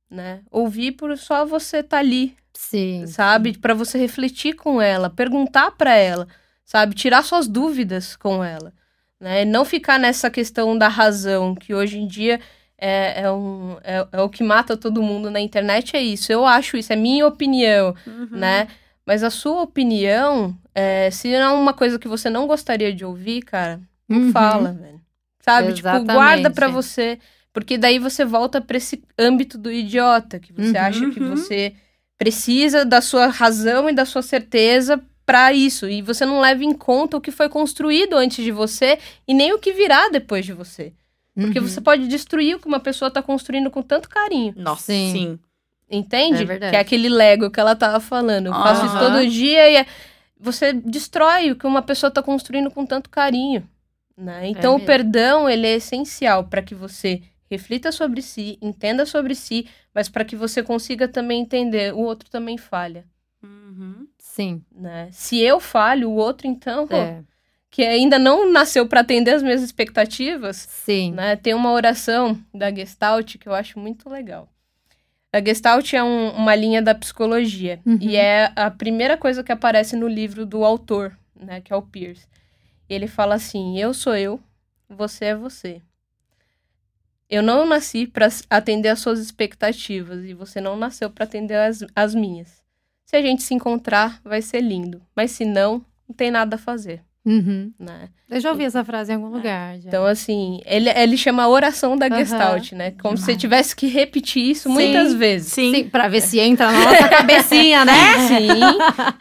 né? 0.10 0.42
Ouvir 0.50 0.94
por 0.94 1.16
só 1.18 1.46
você 1.46 1.78
estar 1.78 2.00
ali, 2.00 2.36
Sim. 2.54 3.06
sabe? 3.06 3.58
Para 3.58 3.76
você 3.76 4.00
refletir 4.00 4.54
com 4.56 4.82
ela, 4.82 5.10
perguntar 5.12 5.72
para 5.72 5.96
ela, 5.96 6.28
sabe? 6.66 6.96
Tirar 6.96 7.24
suas 7.24 7.48
dúvidas 7.48 8.16
com 8.16 8.44
ela, 8.44 8.74
né? 9.20 9.46
Não 9.46 9.64
ficar 9.64 10.00
nessa 10.00 10.30
questão 10.32 10.76
da 10.76 10.88
razão, 10.88 11.54
que 11.54 11.72
hoje 11.74 12.00
em 12.00 12.08
dia 12.08 12.40
é, 12.80 13.22
é, 13.22 13.32
um, 13.32 13.78
é, 13.84 14.08
é 14.12 14.22
o 14.22 14.30
que 14.30 14.44
mata 14.44 14.76
todo 14.76 15.04
mundo 15.04 15.30
na 15.30 15.40
internet, 15.40 15.96
é 15.96 16.02
isso. 16.02 16.32
Eu 16.32 16.46
acho 16.48 16.78
isso, 16.78 16.92
é 16.92 16.96
minha 16.96 17.28
opinião, 17.28 17.96
Uhum. 18.08 18.28
né? 18.32 18.68
Mas 19.06 19.24
a 19.24 19.30
sua 19.30 19.62
opinião, 19.62 20.58
é, 20.74 21.10
se 21.12 21.28
não 21.32 21.38
é 21.40 21.50
uma 21.52 21.74
coisa 21.74 22.00
que 22.00 22.08
você 22.08 22.30
não 22.30 22.48
gostaria 22.48 22.94
de 22.94 23.04
ouvir, 23.04 23.42
cara, 23.42 23.82
não 24.08 24.20
Uhum. 24.20 24.32
fala, 24.32 24.72
velho. 24.72 25.02
Sabe? 25.42 25.74
Tipo, 25.74 25.88
Exatamente. 25.90 26.14
guarda 26.16 26.50
pra 26.52 26.68
você. 26.70 27.20
Porque 27.52 27.78
daí 27.78 28.00
você 28.00 28.24
volta 28.26 28.60
pra 28.62 28.78
esse 28.78 29.04
âmbito 29.20 29.58
do 29.58 29.72
idiota, 29.72 30.40
que 30.40 30.54
você 30.54 30.78
Uhum. 30.78 30.84
acha 30.84 31.10
que 31.12 31.20
Uhum. 31.20 31.30
você 31.36 31.74
precisa 32.18 32.86
da 32.86 33.02
sua 33.02 33.28
razão 33.28 33.90
e 33.90 33.94
da 33.94 34.06
sua 34.06 34.22
certeza 34.22 35.00
pra 35.26 35.52
isso. 35.54 35.88
E 35.88 36.02
você 36.02 36.26
não 36.26 36.40
leva 36.40 36.64
em 36.64 36.74
conta 36.74 37.18
o 37.18 37.22
que 37.22 37.30
foi 37.32 37.50
construído 37.50 38.16
antes 38.16 38.44
de 38.44 38.52
você 38.52 38.98
e 39.28 39.34
nem 39.34 39.54
o 39.54 39.60
que 39.60 39.74
virá 39.74 40.10
depois 40.10 40.46
de 40.46 40.54
você. 40.54 40.94
Porque 41.36 41.60
Uhum. 41.60 41.68
você 41.68 41.82
pode 41.82 42.08
destruir 42.08 42.56
o 42.56 42.60
que 42.60 42.68
uma 42.68 42.80
pessoa 42.80 43.12
tá 43.12 43.22
construindo 43.22 43.70
com 43.70 43.82
tanto 43.82 44.08
carinho. 44.08 44.54
Nossa, 44.56 44.84
Sim. 44.84 45.12
sim. 45.12 45.40
Entende? 45.90 46.44
É 46.44 46.46
verdade. 46.46 46.72
que 46.72 46.78
é 46.78 46.80
aquele 46.80 47.10
Lego 47.10 47.52
que 47.52 47.60
ela 47.60 47.76
tava 47.76 48.00
falando. 48.00 48.48
Eu 48.48 48.54
faço 48.54 48.86
isso 48.86 48.98
todo 49.00 49.28
dia 49.28 49.70
e 49.70 49.76
é- 49.78 49.86
você 50.40 50.74
destrói 50.74 51.52
o 51.52 51.56
que 51.56 51.68
uma 51.68 51.82
pessoa 51.82 52.10
tá 52.12 52.22
construindo 52.22 52.70
com 52.72 52.86
tanto 52.86 53.10
carinho. 53.10 53.68
Né? 54.18 54.48
Então, 54.50 54.74
o 54.74 54.76
mesmo. 54.76 54.88
perdão, 54.88 55.50
ele 55.50 55.66
é 55.68 55.76
essencial 55.76 56.44
para 56.46 56.62
que 56.62 56.76
você 56.76 57.22
reflita 57.50 57.92
sobre 57.92 58.22
si, 58.22 58.58
entenda 58.62 59.06
sobre 59.06 59.36
si, 59.36 59.68
mas 59.94 60.10
para 60.10 60.26
que 60.26 60.36
você 60.36 60.62
consiga 60.64 61.08
também 61.08 61.42
entender, 61.42 61.94
o 61.94 62.00
outro 62.00 62.30
também 62.30 62.58
falha. 62.58 63.06
Uhum. 63.44 64.08
Sim. 64.18 64.64
Né? 64.76 65.10
Se 65.12 65.40
eu 65.40 65.60
falho, 65.60 66.10
o 66.10 66.16
outro, 66.16 66.48
então, 66.48 66.88
É. 66.92 67.22
que 67.70 67.84
ainda 67.84 68.18
não 68.20 68.52
nasceu 68.52 68.88
para 68.88 69.02
atender 69.02 69.32
as 69.36 69.44
minhas 69.44 69.62
expectativas, 69.62 70.58
Sim. 70.58 71.12
né? 71.14 71.36
Tem 71.36 71.54
uma 71.54 71.72
oração 71.72 72.38
da 72.54 72.72
Gestalt 72.74 73.38
que 73.38 73.48
eu 73.48 73.54
acho 73.54 73.80
muito 73.80 74.10
legal. 74.10 74.48
A 75.34 75.42
Gestalt 75.44 75.92
é 75.94 76.04
um- 76.04 76.30
uma 76.32 76.54
linha 76.56 76.82
da 76.82 76.94
psicologia 76.94 77.82
Uhum. 77.86 77.98
e 78.00 78.16
é 78.16 78.52
a 78.56 78.70
primeira 78.70 79.18
coisa 79.18 79.44
que 79.44 79.52
aparece 79.52 79.96
no 79.96 80.08
livro 80.08 80.46
do 80.46 80.64
autor, 80.64 81.18
né, 81.36 81.60
que 81.60 81.74
é 81.74 81.76
o 81.76 81.82
Pierce. 81.82 82.28
Ele 82.88 83.08
fala 83.08 83.34
assim: 83.36 83.80
"Eu 83.80 83.94
sou 83.96 84.16
eu, 84.16 84.40
você 84.88 85.26
é 85.26 85.36
você. 85.36 85.82
Eu 87.30 87.42
não 87.42 87.66
nasci 87.66 88.06
para 88.06 88.28
atender 88.50 88.90
às 88.90 89.00
suas 89.00 89.20
expectativas 89.20 90.24
e 90.24 90.34
você 90.36 90.62
não 90.62 90.78
nasceu 90.78 91.10
para 91.10 91.24
atender 91.24 91.56
as, 91.56 91.84
as 91.96 92.14
minhas. 92.14 92.62
Se 93.06 93.16
a 93.16 93.22
gente 93.22 93.42
se 93.42 93.54
encontrar, 93.56 94.22
vai 94.24 94.42
ser 94.42 94.62
lindo, 94.62 95.02
mas 95.16 95.32
se 95.32 95.46
não, 95.46 95.84
não 96.08 96.16
tem 96.16 96.30
nada 96.30 96.56
a 96.58 96.60
fazer, 96.60 97.02
Uhum. 97.26 97.72
né? 97.80 98.10
Eu 98.30 98.40
já 98.40 98.52
ouvi 98.52 98.64
essa 98.66 98.84
frase 98.84 99.12
em 99.12 99.16
algum 99.16 99.28
lugar. 99.30 99.80
já. 99.80 99.88
Então, 99.88 100.06
assim, 100.06 100.60
ele, 100.66 100.90
ele 100.90 101.16
chama 101.16 101.44
a 101.44 101.48
oração 101.48 101.96
da 101.98 102.08
Aham. 102.08 102.18
Gestalt, 102.18 102.72
né? 102.74 102.92
Como 103.02 103.16
se 103.16 103.24
você 103.24 103.32
Demais. 103.36 103.42
tivesse 103.42 103.76
que 103.76 103.88
repetir 103.88 104.44
isso 104.50 104.68
Sim. 104.70 104.74
muitas 104.74 105.14
vezes. 105.14 105.54
Sim. 105.54 105.74
Sim, 105.74 105.90
pra 105.90 106.08
ver 106.08 106.22
se 106.22 106.40
entra 106.40 106.72
na 106.72 106.80
nossa 106.84 107.08
cabecinha, 107.10 107.86
né? 107.86 107.94
Sim, 108.28 108.78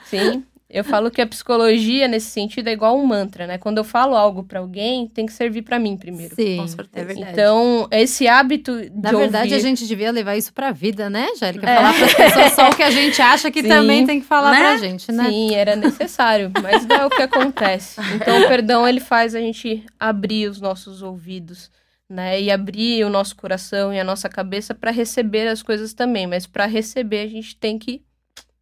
sim. 0.07 0.45
Eu 0.73 0.83
falo 0.85 1.11
que 1.11 1.21
a 1.21 1.27
psicologia, 1.27 2.09
nesse 2.09 2.31
sentido, 2.31 2.69
é 2.69 2.73
igual 2.73 2.99
um 2.99 3.05
mantra, 3.05 3.47
né? 3.47 3.59
Quando 3.59 3.77
eu 3.77 3.85
falo 3.85 4.17
algo 4.17 4.43
pra 4.43 4.59
alguém, 4.61 5.07
tem 5.07 5.27
que 5.27 5.33
servir 5.35 5.61
pra 5.61 5.79
mim 5.79 5.99
primeiro. 5.99 6.35
Sim, 6.35 6.57
Com 6.57 6.67
certeza. 6.67 7.05
é 7.05 7.05
verdade. 7.05 7.33
Então, 7.33 7.87
esse 7.91 8.27
hábito 8.27 8.81
de 8.81 8.91
Na 9.03 9.13
verdade, 9.13 9.53
ouvir... 9.53 9.55
a 9.55 9.59
gente 9.59 9.87
devia 9.87 10.11
levar 10.11 10.35
isso 10.35 10.51
pra 10.53 10.73
vida, 10.73 11.11
né, 11.11 11.29
Angélica? 11.35 11.69
É. 11.69 11.77
Falar 11.77 11.95
pras 11.95 12.15
pessoas 12.15 12.53
só 12.53 12.71
o 12.71 12.75
que 12.75 12.83
a 12.83 12.91
gente 12.91 13.21
acha 13.21 13.51
que 13.51 13.61
Sim. 13.61 13.69
também 13.69 14.07
tem 14.07 14.19
que 14.21 14.27
falar 14.27 14.51
Né? 14.53 14.59
pra 14.61 14.77
gente, 14.79 15.13
né? 15.13 15.29
Sim, 15.29 15.55
era 15.55 15.77
necessário, 15.77 16.51
mas 16.63 16.87
não 16.87 16.97
é 16.97 17.05
o 17.07 17.11
que 17.11 17.21
acontece. 17.23 18.01
Então, 18.15 18.43
o 18.43 18.49
perdão, 18.49 18.89
ele 18.89 19.01
faz 19.01 19.35
a 19.35 19.41
gente 19.41 19.85
abrir 20.01 20.49
os 20.49 20.59
nossos 20.59 21.03
ouvidos, 21.03 21.71
né? 22.09 22.41
E 22.41 22.51
abrir 22.51 23.05
o 23.05 23.11
nosso 23.11 23.37
coração 23.37 23.93
e 23.93 24.01
a 24.01 24.05
nossa 24.05 24.27
cabeça 24.27 24.75
para 24.75 24.91
receber 24.91 25.47
as 25.49 25.63
coisas 25.63 25.93
também. 25.93 26.27
Mas 26.27 26.47
para 26.47 26.65
receber, 26.65 27.21
a 27.21 27.29
gente 27.29 27.57
tem 27.57 27.79
que 27.79 28.01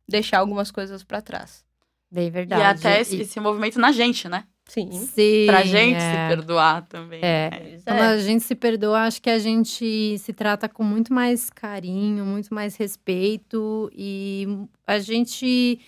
deixar 0.09 0.39
algumas 0.41 0.73
coisas 0.73 1.05
para 1.05 1.21
trás. 1.23 1.63
Bem 2.11 2.31
verdade. 2.31 2.61
E 2.63 2.65
até 2.65 3.01
esse, 3.01 3.17
E- 3.17 3.21
esse 3.23 3.39
movimento 3.41 3.79
na 3.79 3.93
gente, 3.93 4.29
né? 4.29 4.45
Sim. 4.67 4.91
Sim, 4.93 5.47
Pra 5.47 5.63
gente 5.65 5.97
é. 5.97 6.29
se 6.29 6.37
perdoar 6.37 6.87
também. 6.87 7.19
É. 7.23 7.51
né? 7.51 7.79
Quando 7.85 7.99
é. 7.99 8.07
a 8.07 8.19
gente 8.19 8.45
se 8.45 8.55
perdoa, 8.55 9.01
acho 9.03 9.21
que 9.21 9.29
a 9.29 9.39
gente 9.39 10.17
se 10.19 10.33
trata 10.33 10.69
com 10.69 10.85
muito 10.85 11.13
mais 11.13 11.51
carinho, 11.51 12.25
muito 12.25 12.55
mais 12.55 12.77
respeito 12.77 13.91
e 13.93 14.47
a 14.87 15.01
gente 15.01 15.81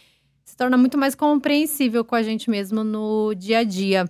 se 0.44 0.56
torna 0.56 0.76
muito 0.76 0.98
mais 0.98 1.14
compreensível 1.14 2.04
com 2.04 2.16
a 2.16 2.22
gente 2.22 2.50
mesmo 2.50 2.82
no 2.82 3.32
dia 3.34 3.58
a 3.58 3.64
dia. 3.64 4.04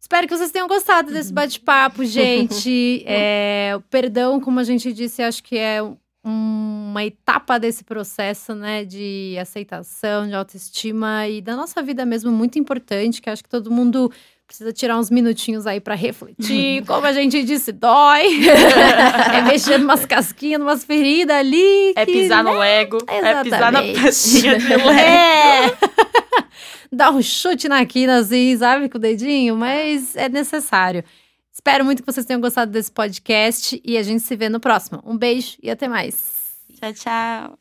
Espero 0.00 0.26
que 0.26 0.34
vocês 0.34 0.50
tenham 0.50 0.66
gostado 0.66 1.12
desse 1.12 1.32
bate-papo, 1.32 2.02
gente. 2.04 3.04
É, 3.06 3.72
o 3.76 3.80
perdão, 3.82 4.40
como 4.40 4.58
a 4.60 4.64
gente 4.64 4.92
disse, 4.94 5.22
acho 5.22 5.42
que 5.42 5.58
é 5.58 5.78
uma 6.22 7.04
etapa 7.04 7.58
desse 7.58 7.82
processo, 7.82 8.54
né, 8.54 8.84
de 8.84 9.36
aceitação, 9.40 10.28
de 10.28 10.34
autoestima 10.34 11.26
e 11.28 11.40
da 11.40 11.56
nossa 11.56 11.82
vida 11.82 12.04
mesmo 12.04 12.30
muito 12.30 12.58
importante, 12.58 13.22
que 13.22 13.30
acho 13.30 13.42
que 13.42 13.48
todo 13.48 13.70
mundo 13.70 14.12
precisa 14.46 14.72
tirar 14.72 14.98
uns 14.98 15.10
minutinhos 15.10 15.64
aí 15.66 15.80
pra 15.80 15.94
refletir, 15.94 16.82
como 16.86 17.06
a 17.06 17.12
gente 17.12 17.42
disse, 17.44 17.70
dói. 17.70 18.44
é 19.32 19.42
mexer 19.42 19.80
umas 19.80 20.04
casquinhas, 20.04 20.60
umas 20.60 20.84
feridas 20.84 21.36
ali. 21.36 21.92
É 21.94 22.04
que, 22.04 22.12
pisar 22.12 22.42
né? 22.42 22.52
no 22.52 22.62
ego, 22.62 22.98
é 23.06 23.42
pisar 23.44 23.70
na 23.72 23.80
Exatamente. 23.80 24.02
pecinha 24.02 24.58
de 24.58 24.66
lego. 24.74 24.90
É. 24.90 25.72
Dar 26.92 27.12
um 27.12 27.22
chute 27.22 27.68
na 27.68 27.86
quina, 27.86 28.18
assim, 28.18 28.56
sabe, 28.56 28.88
com 28.88 28.98
o 28.98 29.00
dedinho, 29.00 29.56
mas 29.56 30.16
é 30.16 30.28
necessário. 30.28 31.04
Espero 31.60 31.84
muito 31.84 32.02
que 32.02 32.10
vocês 32.10 32.24
tenham 32.24 32.40
gostado 32.40 32.72
desse 32.72 32.90
podcast 32.90 33.78
e 33.84 33.98
a 33.98 34.02
gente 34.02 34.22
se 34.22 34.34
vê 34.34 34.48
no 34.48 34.58
próximo. 34.58 35.02
Um 35.04 35.14
beijo 35.14 35.58
e 35.62 35.70
até 35.70 35.86
mais. 35.88 36.56
Tchau, 36.72 36.94
tchau. 36.94 37.59